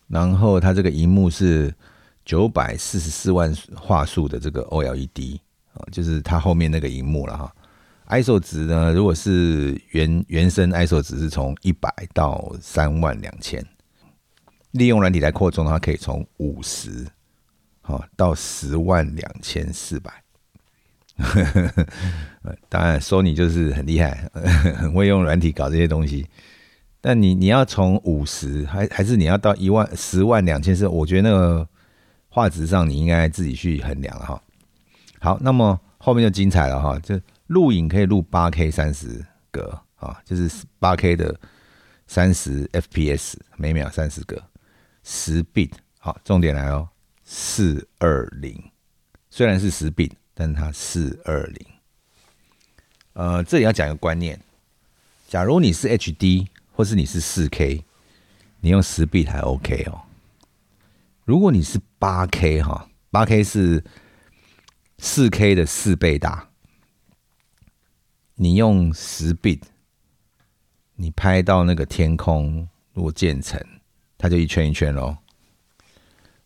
[0.09, 1.75] 然后它这个荧幕是。
[2.25, 5.41] 九百四十四万画素的这个 OLED
[5.75, 7.53] 啊，就是它后面那个荧幕了哈。
[8.13, 13.65] ISO 值呢，如果是原原生 ISO 值是从一百到三万两千，
[14.73, 17.07] 利用软体来扩充的话，可以从五十
[17.81, 20.13] 好到十万两千四百。
[22.69, 24.31] 当然，Sony 就是很厉害，
[24.77, 26.27] 很会用软体搞这些东西。
[27.01, 31.69] 但你你要从五十还还是你要到一万十万两千四，我觉得那个。
[32.35, 34.43] 画质上你应该自己去衡量了哈。
[35.21, 36.99] 好，那么后面就精彩了哈。
[37.03, 41.39] 这录影可以录八 K 三十格啊，就是八 K 的
[42.07, 44.43] 三十 FPS 每秒三十格，
[45.05, 45.73] 十 bit。
[45.99, 46.89] 好，重点来哦，
[47.25, 48.71] 四二零。
[49.31, 51.67] 虽然是十 bit，但它四二零。
[53.15, 54.41] 呃，这里要讲一个观念：
[55.29, 57.85] 假如你是 HD 或是你是四 K，
[58.61, 60.03] 你用十 bit 还 OK 哦。
[61.25, 63.85] 如果你是八 K 哈，八 K 是
[64.99, 66.49] 四 K 的四倍大，
[68.43, 69.61] 你用十 bit，
[70.97, 73.65] 你拍到那个天空如果渐层，
[74.19, 75.17] 它就一圈一圈喽。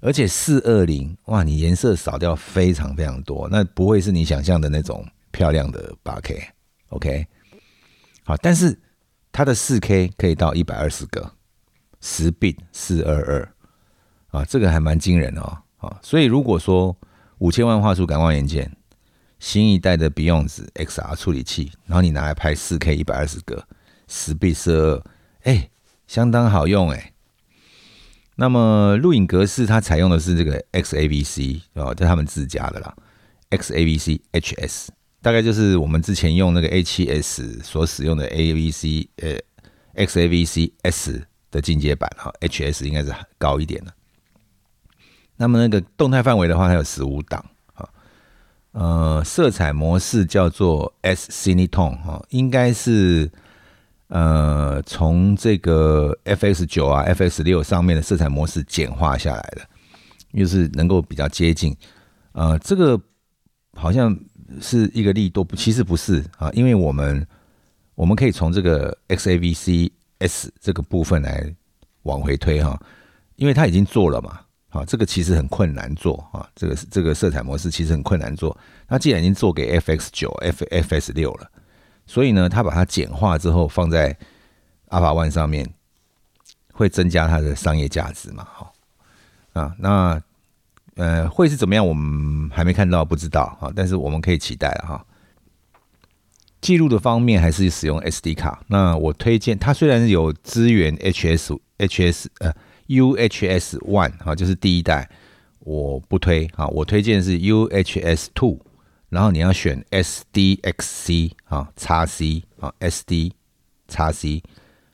[0.01, 7.27] 而且四二零哇，你颜色少掉非常非常多，那不会是你想象的那种漂亮的八 K，OK？
[8.25, 8.79] 好，但是
[9.33, 11.33] 它的四 K 可以到一百二十个
[12.03, 13.55] 十 bit 四二二。
[14.29, 16.95] 啊，这个还蛮惊人哦，啊，所以如果说
[17.39, 18.71] 五千万画素感光元件，
[19.39, 23.67] 新一代的 Beyond XR 处理器，然后你拿来拍四 K 一百二十个
[24.09, 25.03] 十 B 十二，
[25.43, 25.69] 哎，
[26.07, 27.13] 相当好用哎。
[28.37, 32.95] 那么录影格式它采用的是这个 XAVC 哦，这他们自家的啦
[33.51, 34.89] ，XAVC HS，
[35.23, 39.39] 大概就是我们之前用那个 A7S 所使用的 AVC 呃
[40.05, 43.95] XAVC S 的进阶版哈，HS 应该是高一点的。
[45.37, 47.43] 那么那个动态范围的话，它有十五档，
[48.79, 53.31] 呃，色彩模式叫做 S Cinetone 哈，应该是
[54.09, 59.67] 呃从这个 FX 九啊、FX 六上面的色彩模式简化下来的，
[60.33, 61.75] 又是能够比较接近。
[62.33, 63.01] 呃，这个
[63.73, 64.15] 好像
[64.61, 67.27] 是一个力度，其实不是啊，因为我们
[67.95, 71.51] 我们可以从这个 XAVC S 这个部分来
[72.03, 72.79] 往回推哈，
[73.37, 74.41] 因为它已经做了嘛。
[74.77, 78.57] 啊，这个其实很困难做啊，这个这个色彩模式其实很困难做。
[78.89, 81.51] 那既然已经做给 FX 九、F FS 六了，
[82.07, 84.13] 所以呢，它把它简化之后放在
[84.91, 85.69] Alpha One 上面，
[86.73, 88.45] 会增加它的商业价值嘛？
[88.45, 88.73] 哈
[89.55, 90.23] 啊，那
[90.97, 91.87] 呃会是怎么样？
[91.87, 93.73] 我们还没看到，不知道啊。
[93.75, 95.05] 但是我们可以期待哈。
[96.61, 98.63] 记录的方面还是使用 SD 卡。
[98.67, 102.53] 那我推荐它，虽然有支援 HS HS 呃。
[102.89, 105.09] UHS One 啊，就是第一代，
[105.61, 108.61] 我不推啊，我推荐是 UHS Two，
[109.09, 113.33] 然后你要选 SDXC 啊，叉 C 啊，SD
[113.89, 114.43] 叉 C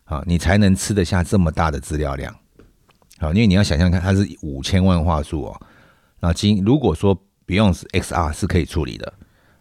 [0.04, 2.34] 啊，你才能吃得下这么大的资料量。
[3.18, 5.60] 好，因为你要想象看，它是五千万画素哦，
[6.20, 7.14] 那经如果说
[7.46, 9.12] Beyond XR 是可以处理的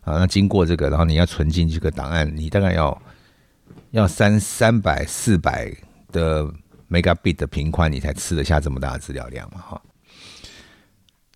[0.02, 3.02] 啊，那经过这个，然后你要存进这个档案，你大概要
[3.92, 5.72] 要三三百四百
[6.12, 6.50] 的。
[6.92, 9.62] Megabit 的频宽，你才吃得下这么大的资料量嘛？
[9.62, 9.82] 哈，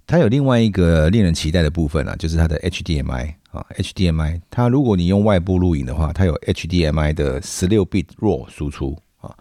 [0.06, 9.34] 它有另外一个令人期待的部分啊，就是它的 HDMI 啊，HDMI，它如果你用外部录影的话，它有 HDMI 的十六 bit RAW 输出啊。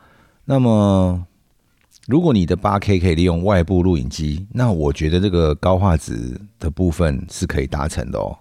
[0.44, 1.26] 那么，
[2.06, 8.38] 如果你的八 K 可以利用外部录影机，那我觉得这个高画质的部分是可以达成的哦。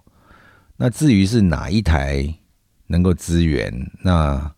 [0.76, 2.32] 那至于是哪一台
[2.86, 4.54] 能够支援，那？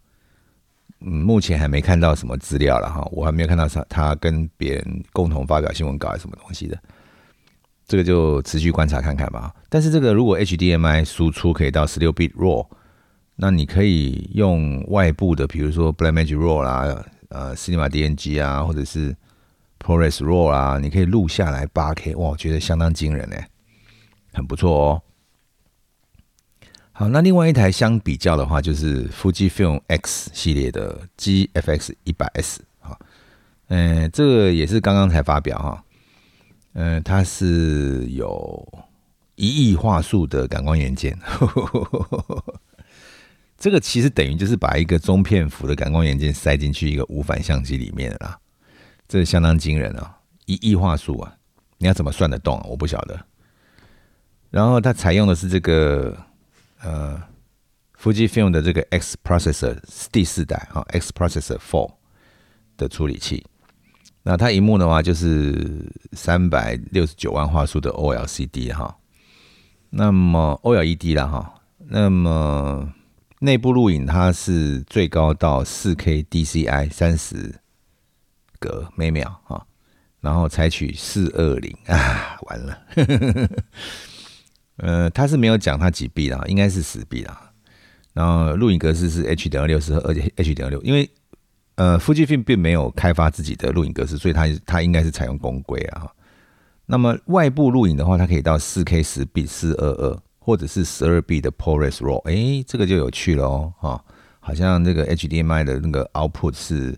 [1.01, 6.79] 嗯，目前还没看到什么资料了哈，我还没有看到他他跟别人共同发表新闻稿还是什么东西的，
[7.87, 9.55] 这个就持续观察看看吧。
[9.69, 12.67] 但是这个如果 HDMI 输出可以到十六 bit RAW，
[13.37, 19.15] 那你可以用外部的，比如说 Blackmagic RAW 啦，呃，Cinema DNG 啊，或者是
[19.79, 23.47] ProRes RAW 啊，你可以录下来八 K，哇，我觉得相当惊人哎，
[24.33, 25.03] 很不错哦。
[26.99, 32.99] 好，那另外一台相比较的话，就是 Fujifilm X 系列的 GFX 一百 S 啊，
[33.69, 35.85] 嗯，这个也是刚刚才发表哈，
[36.73, 38.67] 嗯，它是有
[39.35, 41.15] 一亿画素的感光元件，
[43.61, 48.39] 这个其实等于就是把一个中片幅的感光元件塞进去一个无反相机里面啦，
[49.07, 50.17] 这相当惊人啊，
[50.47, 51.37] 一亿画素啊，
[51.77, 52.59] 你要怎么算得动？
[52.59, 53.21] 啊我不晓得。
[54.49, 56.17] 然后它采用的是这个。
[56.87, 57.21] 呃
[58.01, 59.77] ，Fujifilm 的这个 X Processor
[60.13, 61.95] 第四代哈，X Processor Four
[62.77, 63.45] 的处理器，
[64.23, 68.97] 那它荧幕的话就是三百六十九万画素的 OLCD 哈，
[69.91, 72.93] 那么 OLED 了哈，那么
[73.41, 77.61] 内部录影它是最高到四 K DCI 三十
[78.61, 79.67] 格每秒哈，
[80.21, 82.79] 然后采取四二零啊，完了。
[84.77, 87.51] 呃，他是没有讲他几 B 啦，应该是十 B 啦。
[88.13, 89.95] 然后录影格式是 H 点二六，是
[90.37, 91.11] H 点二六，因为
[91.75, 96.07] 呃，Fujifilm 并没有开发自己的录影格式，所以它它应该是采用公规啊。
[96.87, 104.05] 那么外部录影的话，它可以到四 K 十 B 四二二，或者是十二 B 的 ProRes RAW，哎，这个就有趣了哦，哈，
[104.41, 106.97] 好像这个 HDMI 的那个 output 是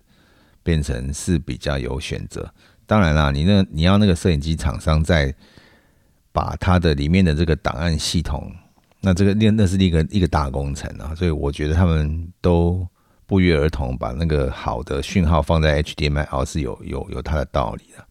[0.62, 2.48] 变成是比较有选择。
[2.86, 5.34] 当然啦，你那你要那个摄影机厂商在。
[6.32, 8.52] 把它的里面的这个档案系统，
[9.00, 12.86] 那这个那那是一个一个大工程啊，所以我觉得他们都
[13.26, 18.04] 不约而同把那个好的讯号放在 HDMI 哦，是有有有它的道理的。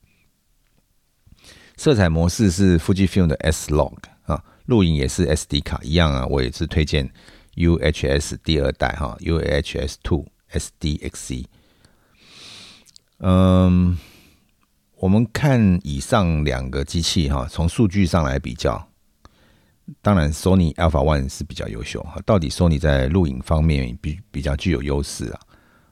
[1.77, 7.09] 色彩模式是 Fujifilm 的 S Log 啊，录影也是 SD 卡一样啊，我也是推荐
[7.55, 11.45] UHS 第二代哈，UHS Two SDXC，
[13.19, 13.97] 嗯。
[14.99, 18.87] 我们看以上两个机器哈，从数据上来比较，
[20.01, 22.19] 当然 Sony Alpha One 是比较优秀哈。
[22.25, 25.39] 到底 Sony 在录影方面比比较具有优势啊？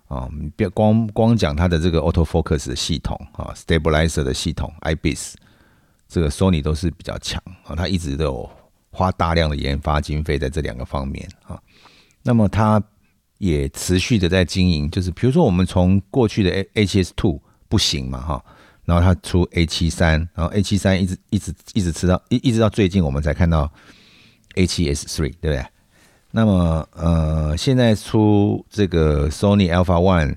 [0.08, 5.34] 啊，别光光讲它的这个 Auto Focus 的系统啊，Stabilizer 的系统，IBIS，
[6.08, 7.76] 这个 Sony 都是比较强啊。
[7.76, 8.49] 它一直都有
[8.89, 11.62] 花大量的研发经费在这两个方面啊。
[12.24, 12.82] 那么它
[13.38, 17.39] 也持续的在经营，就是比如说我们从过去的 A HS Two
[17.70, 18.45] 不行嘛哈。
[18.86, 23.72] 然后它出 A 七三，然后 A 七三一直一直一直吃到一一直到最近我们才看到
[24.56, 25.66] A 七 S three，对不对？
[26.32, 30.36] 那么呃，现在出这个 Sony Alpha One，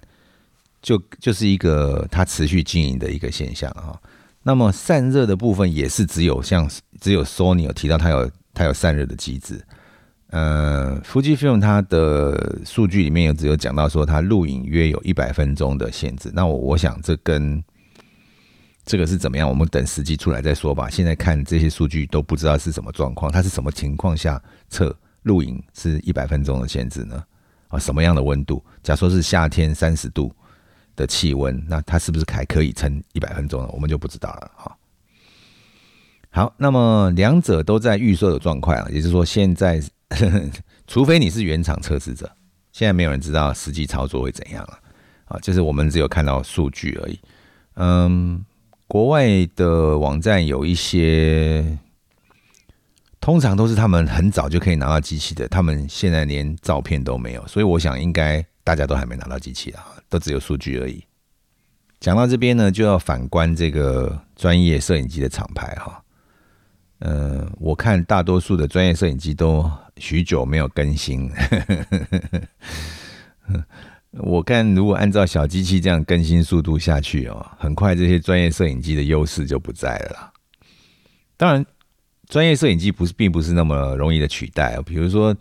[0.80, 3.98] 就就是一个它持续经营的一个现象啊。
[4.44, 6.70] 那么散热的部分也是只有像
[7.00, 9.60] 只有 Sony 有提到它有它有散热的机制。
[10.30, 16.30] 呃，Fujifilm 它的数据里面有只有讲到说它录影约有一百分钟的限制。
[16.32, 17.62] 那我我想这跟
[18.88, 19.46] 这个是怎么样？
[19.46, 20.88] 我们等时机出来再说吧。
[20.88, 27.22] 现在看这些数据都不知道是什么状况，它是什么情况下测录影是一百分钟的限制呢？
[27.68, 28.64] 啊，什么样的温度？
[28.82, 30.34] 假说是夏天三十度
[30.96, 33.68] 的气温，那它是不是还可以撑一百分钟呢？
[33.74, 34.50] 我们就不知道了。
[34.56, 34.76] 哈，
[36.30, 39.82] 好，那么两者都在预设的状况啊，也就是说，现在
[40.88, 42.24] 除非你是原厂测试者，
[42.72, 44.78] 现在没有人知道实际操作会怎样了。
[45.26, 47.20] 啊，就是我们只有看到数据而已。
[47.74, 48.42] 嗯。
[48.88, 51.78] 国外的网站有一些，
[53.20, 61.04] 通常都是他们很早就可以拿到机器的，他们现在连照片都没有，所以我想应该大家都还没拿到机器啊，都只有数据而已。
[62.00, 66.02] 讲到这边呢，就要反观这个专业摄影机的厂牌哈，
[67.00, 71.30] 嗯，我看大多数的专业摄影机都许久没有更新。
[74.12, 80.32] 我看，如果按照小机器这样更新速度下去哦，很快这些专业摄影机的优势就不在了。
[81.36, 81.64] 当然，
[82.26, 84.80] 专业摄影机不是并不是那么容易的取代。
[84.86, 85.36] 比如说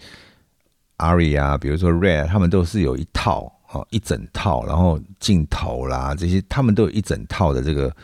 [0.97, 7.95] ARRI 啊，比如说 RED，他们都是有一套哦，一整套，然后镜头啦这些，他们都有一整套的这个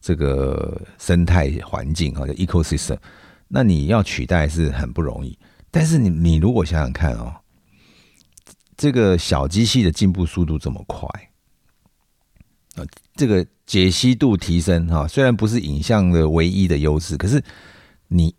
[0.00, 2.96] 这个生态环境哈，叫 ecosystem。
[3.48, 5.38] 那你要取代是很不容易。
[5.70, 7.34] 但是你你如果想想看哦。
[8.76, 11.08] 这个小机器的进步速度这么快
[12.74, 12.84] 啊！
[13.14, 17.42] 这个解析度提升哈，虽然不是影像的唯一的优势，可是
[18.08, 18.34] 你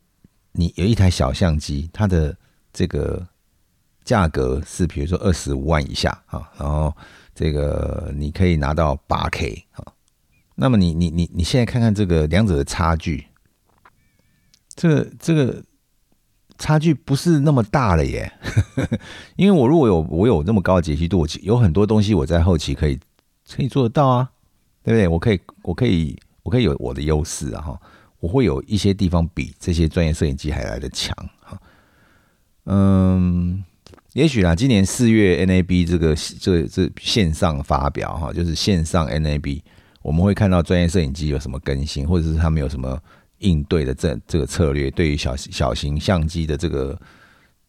[0.52, 2.38] 你有一台小相机，它的
[2.72, 3.28] 这个
[4.06, 6.96] 价格是比如说二十五万以下啊，然后
[7.34, 9.84] 这个你可以拿到八 K 啊，
[10.56, 13.26] 那么你你你你现在看看这个两者的差距，
[14.76, 15.64] 这个这个。
[16.58, 18.32] 差距不是那么大了耶，
[19.38, 23.00] 因为我如果有我有那么高的解析度，有很多东西我在后期可以
[23.56, 24.30] 可以做得到啊，
[24.84, 25.08] 对不对？
[25.08, 27.80] 我可以，我可以，我可以有我的优势啊哈，
[28.20, 31.58] 我会有一些地方比这些专业摄影机还来的强哈。
[32.66, 33.64] 嗯，
[34.14, 39.62] 也许啦，今年四月 NAB 这个这这线上发表哈，就是线上 NAB，
[40.02, 43.00] 我们会看到专业摄影机有什么更新，或者是他们有什么
[43.40, 47.00] 应对的这这个策略，对于小小型相机的这个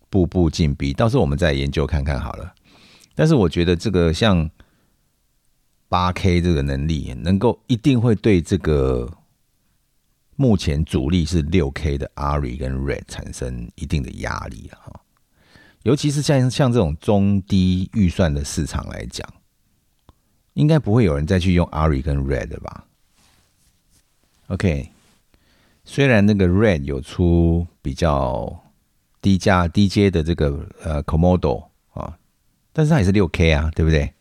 [0.09, 2.55] 步步进逼，到时候我们再研究看看好了。
[3.15, 4.49] 但是我觉得这个像
[5.89, 9.11] 八 K 这个能力，能够一定会对这个
[10.37, 15.01] 目前主力是六 K 的 ARRI 跟 RED 产生一定的压力哈。
[15.83, 19.27] 尤其是像像这种中低预算的市场来讲，
[20.55, 22.85] 应该不会有人再去用 ARRI 跟 RED 吧
[24.49, 24.91] ？OK，
[25.91, 28.63] 虽然那个 RED 有出比较
[29.23, 31.65] 低价低阶的这个呃 Comodo
[31.95, 32.15] 啊。
[32.75, 34.13] 但是它也是六 K 啊，对不对？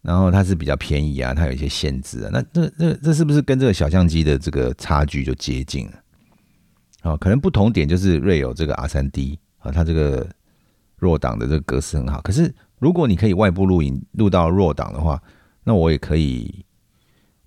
[0.00, 2.30] 然后它是比较便宜啊，它有一些限制啊。
[2.32, 5.92] 那这这这是不是跟这个小相机的这个差距就接近了？
[7.02, 10.26] 哦，可能不同点就是瑞有这个 R 三 D 啊，它这个
[10.96, 12.22] 弱档的这个格式很好。
[12.22, 15.22] 可是如果你可以外部录影录到弱档的话，
[15.62, 16.64] 那我也可以。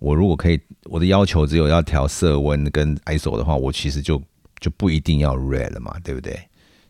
[0.03, 4.21] 我如果可以，我的要求只有要调色温跟 ISO 的话，我其实就
[4.59, 6.37] 就不一定要 Red 了嘛，对不对？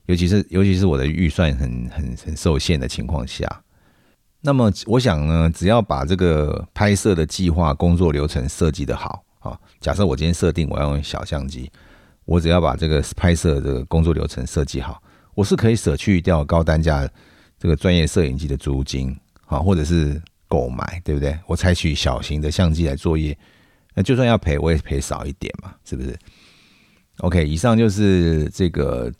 [0.07, 3.47] 尤其是尤其是我的预算很很很受限的情况下，
[4.41, 11.71] 那么我想呢，只要把这个拍摄的计划工作流程设计的好啊，假设我今天设定我要用小相机，
[12.25, 14.99] 我只要把这个拍摄的工作流程设计好，
[15.35, 17.07] 我是可以舍去掉高单价
[17.59, 20.19] 这个专业摄影机的租金啊，或者是
[20.53, 21.35] 购买，对不对？
[21.47, 23.35] 我采取小型的相机来作业，
[23.95, 26.15] 那就算要赔，我也赔少一点嘛，是不是
[27.17, 29.11] ？OK，以上就是这个。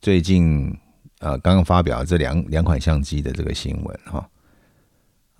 [0.00, 0.76] 最近
[1.20, 4.28] 呃，刚刚发表这两两款相机的这个新闻哈，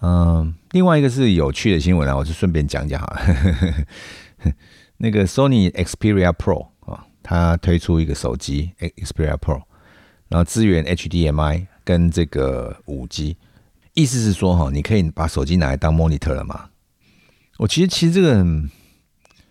[0.03, 3.21] 嗯，另外一个是有趣的新闻啊，我就顺便讲讲哈。
[4.99, 9.61] 那个 Sony Xperia Pro 啊，它推出一个手机 Xperia Pro，
[10.29, 13.37] 然后支援 HDMI 跟这个五 G，
[13.95, 16.71] 意思是说哈，你可以把手机拿来当 monitor 了嘛？
[17.59, 18.45] 我其实其实这个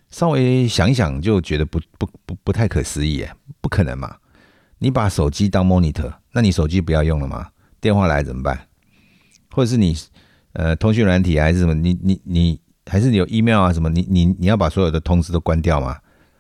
[0.10, 3.26] 稍微想一想就觉得不不不不太可思议，
[3.62, 4.18] 不可能嘛？
[4.80, 7.50] 你把手机当 monitor，那你手机不要用了吗？
[7.80, 8.68] 电话来怎么办？
[9.52, 9.96] 或者是你
[10.54, 11.74] 呃通讯软体还是什么？
[11.74, 13.90] 你你你还是你有 email 啊什么？
[13.90, 15.98] 你你你要把所有的通知都关掉吗？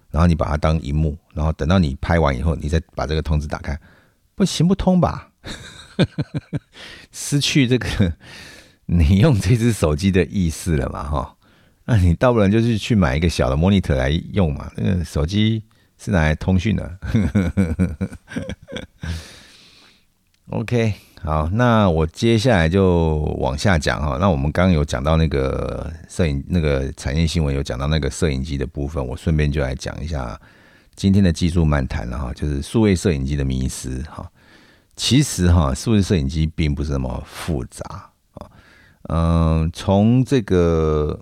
[0.09, 3.79] 然后你把它当荧幕，然后等到你拍完以后，你再把这个通知打开，
[4.35, 5.31] 不行不通吧？
[7.11, 8.13] 失去这个
[8.85, 11.03] 你用这只手机的意思了嘛？
[11.03, 11.35] 哈，
[11.85, 14.71] 那你倒不然就是去买一个小的 monitor 来用嘛？
[14.75, 15.63] 那个手机。
[16.03, 16.97] 是拿来通讯的。
[20.49, 24.17] OK，好，那我接下来就往下讲哈。
[24.19, 30.41] 那我们刚刚有讲到那个摄影那个产业新闻，有讲到那个摄影机的部分，我顺便就来讲一下
[30.95, 34.27] 今天的技术漫谈了哈，就是数位摄影机的迷思哈。
[35.01, 38.51] 其实哈，数字摄影机并不是那么复杂啊。
[39.09, 41.19] 嗯，从这个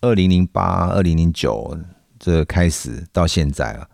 [0.00, 1.76] 二零零八、二零零九。
[2.16, 3.88] 这开始到现在啊，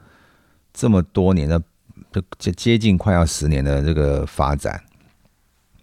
[0.74, 1.62] 这么多年的，
[2.10, 4.82] 这接接近快要十年的这个发展，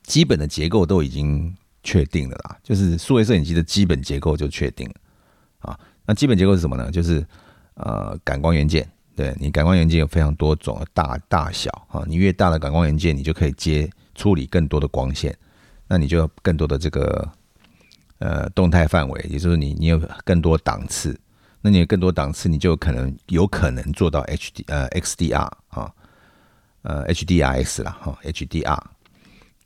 [0.04, 2.58] 基本的结构都已经确定了啦。
[2.62, 4.96] 就是数位摄影机的基本结构就确定了
[5.60, 5.80] 啊。
[6.06, 6.91] 那基本结构是什么呢？
[6.91, 7.26] 就是
[7.76, 8.86] 呃，感光元件。
[9.16, 15.36] 对你感光元件有非常多种大大小啊，你越大的感光元件，你就可以接处理更多的光线，
[15.88, 17.30] 那你就有更多的这个
[18.20, 21.20] 呃动态范围，也就是你你有更多档次。
[21.66, 25.89] 那你有更多档次，你就可能有可能做到 H D 呃 X D R 啊，
[26.82, 28.84] 呃 H D R S 啦哈 H D R，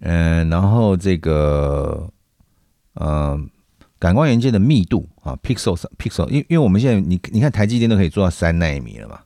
[0.02, 2.08] 嗯，然后这个
[2.94, 3.36] 呃
[3.98, 9.20] 感光元件的密度啊 pixel pixel，因因为我们现在你你看台积电都可以做到三纳米了嘛，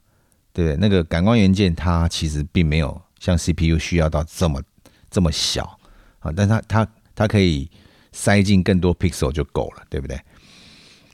[0.53, 0.75] 对？
[0.77, 4.61] 那个感光元件它其实并没有像 C P U 需要到这么
[5.09, 5.79] 这么小
[6.19, 7.69] 啊，但它它它可以
[8.11, 10.19] 塞进更多 pixel 就够了，对不对？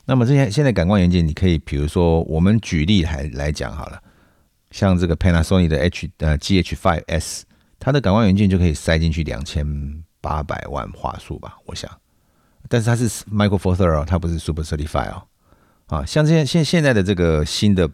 [0.06, 4.02] 那么这些现在感光元件，你可以比如说，我们举例来来讲好了，
[4.72, 7.42] 像这个 Panasonic 的 H 呃 GH5S，
[7.78, 11.92] 它的感光元件就可以塞进去两千八百万画素吧，我想。
[12.70, 15.24] 但是它是 micro four third 哦，它不是 Super Thirty Five 哦。
[15.88, 17.90] 啊，像这些现现在的这个新的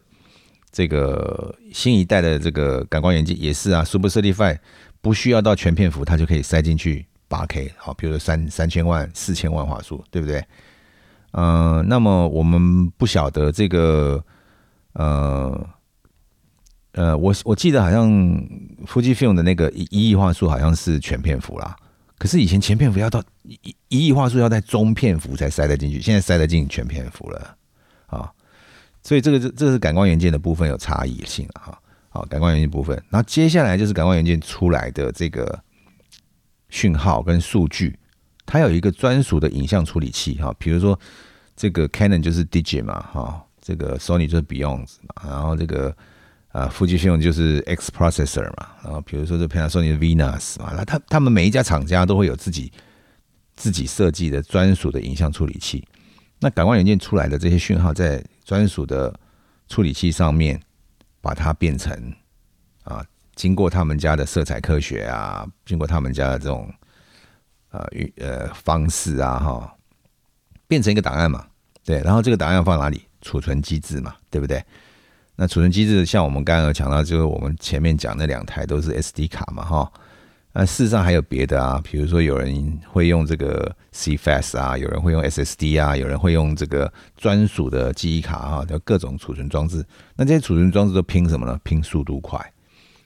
[0.74, 4.58] 这个新一代的这个感光元件也是啊，Super Thirty Five
[5.02, 10.44] 不需要到全片幅，它就可以塞进去八 K，好，比如说三三千万、四千万画素，对不对？
[11.32, 14.24] 呃，那么我们不晓得这个，
[14.94, 15.68] 呃，
[16.94, 18.10] 呃，我我记得好像
[18.88, 21.76] Fujifilm 的那个一亿画素好像是全片幅啦，
[22.18, 27.58] 可是以前全片幅要到一一亿画素要在中片幅才塞得进去，现在塞得进全片幅了。
[29.04, 31.78] 所以这个这这是感光元件的部分有差异性哈。
[32.10, 35.60] 好，感光元件部分，然后接下来就是感光元件出来的这个
[36.70, 37.97] 讯号跟数据，
[38.45, 40.54] 它有一个专属的影像处理器哈。
[40.60, 40.99] 比如说
[41.56, 45.95] 这个 Canon 就是 Digi 嘛哈，这个 Sony 就是 Beyond 嘛，然后这个
[46.49, 52.72] 啊富士信就是 X Processor 嘛，然后比如说这 Panasonic 的 Venus 嘛，那他他们每一家厂家都会有自己
[53.56, 55.84] 自己设计的专属的影像处理器。
[56.44, 59.18] 那感光元件出来的这些讯号在专属的
[59.70, 60.62] 处理器上面，
[61.22, 62.14] 把它变成
[62.84, 63.02] 啊，
[63.34, 66.70] 经过他们家的色彩科学啊，经过他们家的这种
[67.72, 67.88] 呃
[68.18, 69.74] 呃方式啊，哈，
[70.68, 71.48] 变成一个档案嘛，
[71.86, 73.04] 对，然后这个档案放哪里？
[73.22, 74.62] 储存机制嘛，对不对？
[75.38, 79.89] 那储存机制像我们刚刚有讲到，就是我们前面讲那两台都是 SD 卡嘛，哈。
[80.56, 89.84] 那事实上还有别的啊，比如说有人会用这个 CFS 啊，有人会用 SSD 啊，有人会用这个专属的记忆卡啊，叫各种储存装置。
[90.16, 91.60] 那这些储存装置都拼什么呢？
[91.64, 92.39] 拼速度快。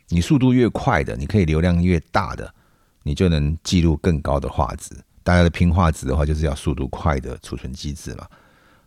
[0.10, 2.54] 你速度越快的，你可以流量越大的，
[3.04, 4.94] 你就能记录更高的画质。
[5.24, 8.28] 大家的拼画质的话，就是要速度快的储存机制嘛。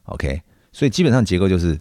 [0.05, 0.39] OK，
[0.71, 1.81] 所以基本上结构就是，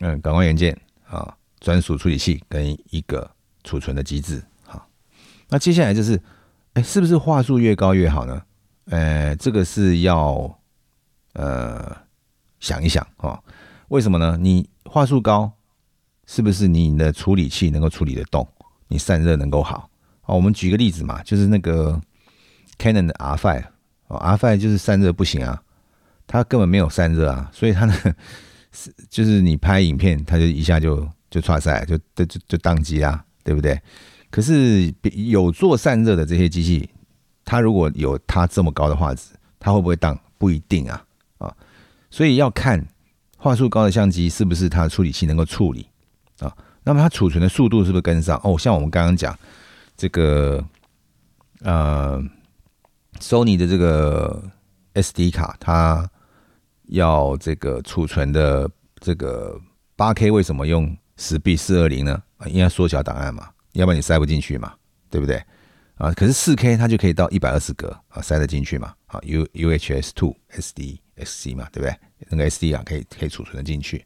[0.00, 0.76] 嗯，感光元件
[1.08, 3.30] 啊，专属处理器跟一个
[3.62, 4.42] 储存的机制。
[5.48, 6.20] 那接下来就是，
[6.74, 8.42] 哎，是不是话术越高越好呢？
[8.86, 10.58] 呃，这个是要
[11.34, 11.96] 呃
[12.60, 13.38] 想一想哦。
[13.88, 14.36] 为什么呢？
[14.40, 15.52] 你话术高，
[16.26, 18.46] 是不是你的处理器能够处理得动？
[18.88, 19.88] 你散热能够好？
[20.22, 22.00] 哦，我们举个例子嘛，就是那个
[22.78, 23.64] Canon 的 R5
[24.08, 25.62] 哦，R5 就是散热不行啊，
[26.26, 27.94] 它根本没有散热啊，所以它呢
[28.72, 33.80] 是就是你拍影片，它就一下就就差赛，就就就就宕机啦，对不对？
[34.36, 36.90] 可是有做散热的这些机器，
[37.42, 40.14] 它如果有它这么高的画质，它会不会当？
[40.36, 41.02] 不一定啊
[41.38, 41.56] 啊！
[42.10, 42.86] 所以要看
[43.38, 45.88] 画素高的相机是不是它的处理器能够处理
[46.40, 46.54] 啊？
[46.84, 48.38] 那么它储存的速度是不是跟上？
[48.44, 49.34] 哦，像我们刚刚讲
[49.96, 50.62] 这个
[51.62, 52.22] 呃
[53.18, 54.42] ，Sony 的这个
[54.92, 56.06] SD 卡，它
[56.88, 58.70] 要这个储存的
[59.00, 59.58] 这个
[59.96, 62.22] 八 K，为什么用十 B 四二零呢？
[62.36, 63.48] 啊，因为缩小档案嘛。
[63.76, 64.74] 要不然你塞不进去嘛，
[65.10, 65.42] 对不对？
[65.96, 68.92] 啊，可是四 K 它就可以到一百二十格啊，塞得进去嘛。
[69.06, 71.96] 啊，U UHS Two SD SC 嘛，对不对？
[72.28, 74.04] 那个 SD 啊，可以可以储存的进去。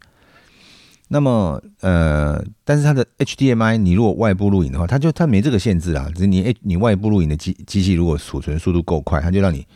[1.09, 6.09] 那么呃，但是它的 HDMI，你如果外部录影的话，它就它没这个限制啊。
[6.15, 9.67] 只是你你外部录影的机机器如果储存速度够快，它就让你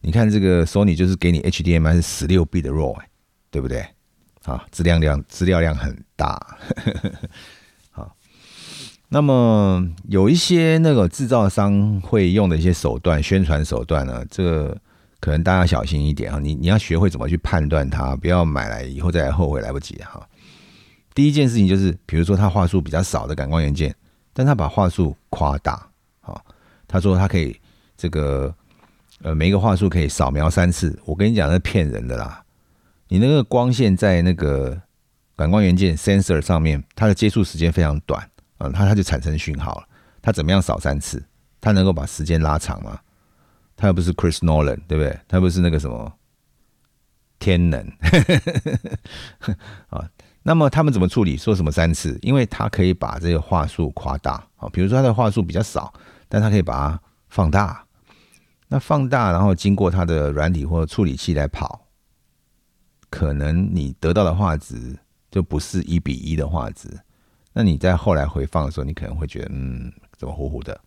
[0.00, 2.96] 你看这个 Sony 就是给你 HDMI 是十六 B 的 RAW，
[3.50, 3.86] 对不对？
[4.44, 6.56] 啊，资料量资料量很大。
[9.16, 14.76] 那么有一些那个制造商会用的一些手段、宣传手段呢，这个
[15.20, 16.38] 可能大家小心一点啊！
[16.38, 20.22] 你你要学会怎么去判断它，不要买来以后再来后悔来不及哈。
[21.14, 23.96] 第一件事情就是，比如说它话术比较少的感光元件，
[24.34, 25.88] 但他把话术夸大，
[26.20, 26.44] 好，
[26.86, 27.58] 他说他可以
[27.96, 28.54] 这个
[29.22, 32.44] 呃每一个话术可以扫描三次，我跟你讲那骗人的啦！
[33.08, 34.78] 你那个光线在那个
[35.34, 38.28] 感光元件 sensor 上面，它的接触时间非常短。
[38.58, 39.88] 啊，它它就产生讯号了。
[40.22, 41.24] 它怎么样扫三次？
[41.60, 42.98] 它能够把时间拉长吗？
[43.76, 45.18] 它又不是 Chris Nolan，对不对？
[45.28, 46.12] 它不是那个什么
[47.38, 47.80] 天能
[49.90, 50.08] 啊。
[50.42, 51.36] 那么他们怎么处理？
[51.36, 52.18] 说什么三次？
[52.22, 54.68] 因为它可以把这个话术夸大啊。
[54.72, 55.92] 比如说它的话术比较少，
[56.28, 57.84] 但它可以把它放大。
[58.68, 61.86] 那放大，然后经过它的软体或处理器来跑，
[63.10, 64.98] 可能你得到的画质
[65.30, 66.88] 就不是一比一的画质。
[67.58, 70.78] 那你在后来回放的时候，你可能会觉得，嗯，怎么糊糊的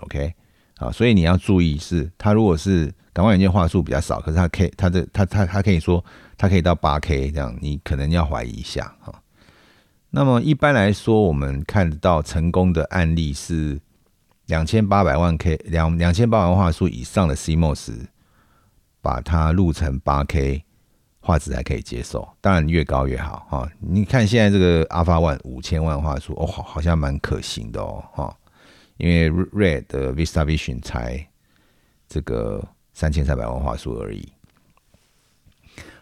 [0.00, 0.34] ？OK，
[0.76, 6.04] 啊，所以你要注意是，它如果是感光元件画素比较少，可是它可以，它的它它它可以说
[6.36, 9.22] 它可以到八 K 这样，你可能要怀疑一下哈。
[10.10, 13.80] 那么一般来说，我们看到成功的案例是
[14.44, 18.08] 两千八百万 K 两两千八百万画素以上的 CMOS，
[19.00, 20.66] 把它录成八 K。
[21.28, 23.70] 画质还可以接受，当然越高越好哈。
[23.80, 28.34] 你看现在这个 Alpha One 五千万画素哦，好好像蛮可行的哦哈。
[28.96, 31.28] 因为 Red 的 Vista Vision 才
[32.08, 34.26] 这个三千三百万画素而已。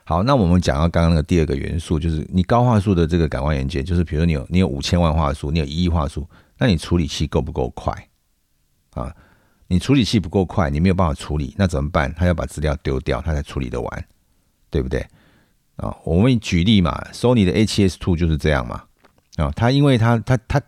[0.04, 6.24] 好，那我们讲到刚刚那个第二个元素，就是你高画素的这个感光元件，就是比如说你有你有五千万画素，你有一亿画素，
[6.56, 7.92] 那你处理器够不够快
[8.90, 9.12] 啊？
[9.66, 12.14] 你处理器不够快，你没有办法处理，那怎么办？
[12.14, 14.04] 他要把资料丢掉，他才处理得完，
[14.70, 15.04] 对不对？
[15.76, 18.82] 啊，我们举例嘛，索尼的 A7S Two 就是这样嘛。
[19.36, 20.60] 啊，它因为它它它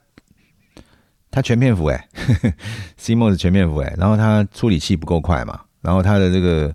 [1.31, 2.09] 它全片幅哎，
[3.01, 6.75] CMOS 全片幅哎，然后它处理器不够快嘛，然后它的这个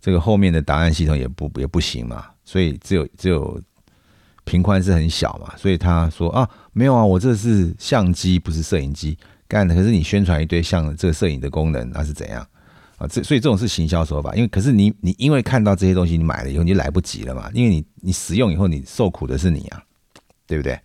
[0.00, 3.60] 这个后面的答案系统也不也不行嘛，所以只有只有
[4.44, 9.18] 频宽是很小嘛，所以他说啊，没有啊，我这是相机不是摄影机
[9.48, 12.46] 干的，可是你宣传一堆像这个摄影的功能，那是怎样
[12.96, 13.06] 啊？
[13.06, 19.82] 这所以这种是行销手法，因为可是你你因为看到这些东西，你买了以后你就来不及了嘛，因为你你使用以后你受苦的是你啊，
[20.46, 20.78] 对不对？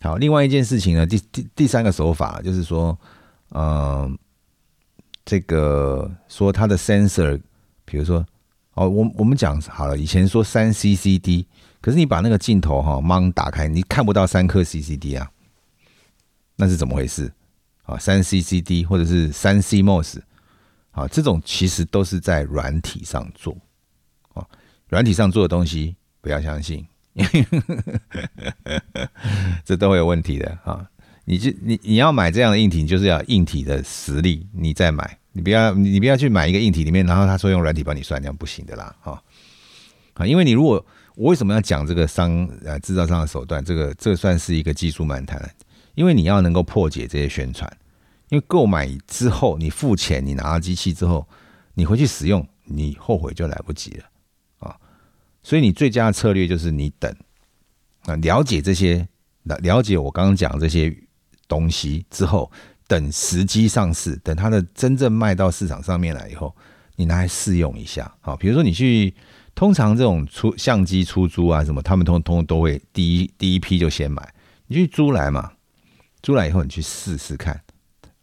[0.00, 2.98] 好，另外一件事情呢，第第第三个手法就是说，
[3.50, 4.18] 嗯，
[5.24, 7.40] 这个说它的 sensor，
[7.84, 8.26] 比如说，
[8.74, 11.44] 哦，我我们讲好了，以前说三 CCD，
[11.80, 15.30] 可是你把那个镜头哈盲打开，你看不到三颗 CCD 啊，
[16.56, 17.32] 那是怎么回事？
[17.84, 20.18] 啊，三 CCD 或者是三 CMOS，
[20.92, 23.56] 啊，这种其实都是在软体上做，
[24.34, 24.46] 啊，
[24.88, 26.86] 软体上做的东西不要相信。
[29.66, 30.88] 这都会有问题的啊！
[31.26, 35.18] 你就你你要买这样的硬体，就是要硬体的实力，你再买。
[35.32, 38.96] 你不要你不要去买一个硬体里面，然后他说用软体帮你算，这样不行的啦！
[39.00, 39.22] 哈
[40.14, 40.82] 啊，因为你如果
[41.14, 43.62] 我为什么要讲这个商呃制造商的手段？
[43.62, 45.54] 这个这算是一个技术漫谈，
[45.94, 47.70] 因为你要能够破解这些宣传。
[48.32, 51.28] 因为购买之后，你付钱，你拿了机器之后，
[51.74, 54.04] 你回去使用，你后悔就来不及了
[54.60, 54.74] 啊。
[55.42, 57.14] 所以你最佳的策略就是你等
[58.06, 59.06] 啊，了解这些，
[59.42, 60.96] 了了解我刚刚讲这些
[61.46, 62.50] 东西之后，
[62.86, 66.56] 等时机上市，等它的真正卖到市场上面来以后，
[66.96, 68.10] 你拿来试用一下。
[68.22, 69.14] 啊，比如说你去，
[69.54, 74.26] 通常这种出相机出租啊什么，他们通通都会第一第一批就先买，
[74.68, 75.52] 你去租来嘛，
[76.22, 77.60] 租来以后你去试试看，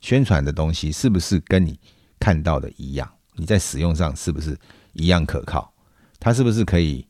[0.01, 1.79] 宣传的东西是不是跟你
[2.19, 3.09] 看到的一样？
[3.35, 4.57] 你在使用上是不是
[4.93, 5.73] 一样可靠？
[6.19, 7.05] 它是不是可以？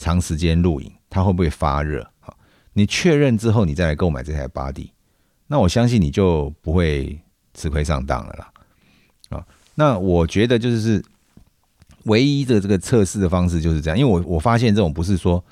[0.00, 2.08] 长时间录影，它会不会发热？
[2.20, 2.38] 好，
[2.72, 4.90] 你确认之后，你再来购买这台 Body，
[5.48, 7.20] 那我相信你就不会
[7.52, 8.52] 吃亏上当了啦。
[9.30, 11.04] 啊，那我觉得就是
[12.04, 15.44] 唯一的这个测试的方式就是这样，因为我我发现这种不是说，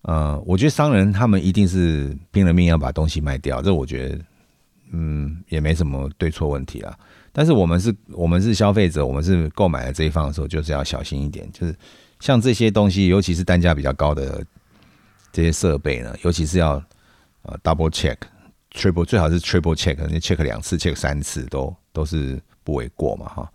[0.00, 4.18] 呃，我觉得商人他们一定是拼了命要把东西卖掉，这我觉得，
[4.92, 6.98] 嗯，也没什么对错问题啊。
[7.32, 11.74] 但是我们是，我们是消费者，我们是购买了这一方的时候，就是要小心一点，就是。
[12.20, 14.44] 像这些东西，尤其是单价比较高的
[15.30, 16.72] 这些设备呢，尤其是要
[17.42, 18.16] 呃 double check、
[18.72, 23.52] triple 最好是 triple check，你 check 两次、check 三次都都是不为过嘛，哈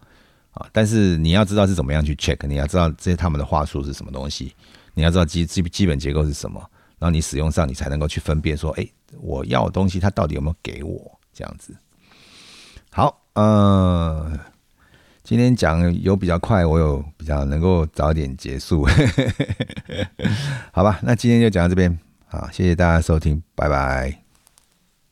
[0.54, 0.66] 啊！
[0.72, 4.56] 但是你要知道是怎么样去 check，你要知道这些他们的话术是什么东西，
[4.94, 6.58] 你要知道基基基本结构是什么，
[7.00, 8.88] 然后你使用上你才能够去分辨说，哎，
[9.20, 11.76] 我要的东西它到底有没有给我这样子。
[12.92, 14.40] 好，呃。
[15.26, 18.86] 今天讲有比较快，我有比较能够早点结束，
[20.74, 21.00] 好吧？
[21.02, 24.23] 那今天就讲到这边，好，谢谢大家收听，拜拜。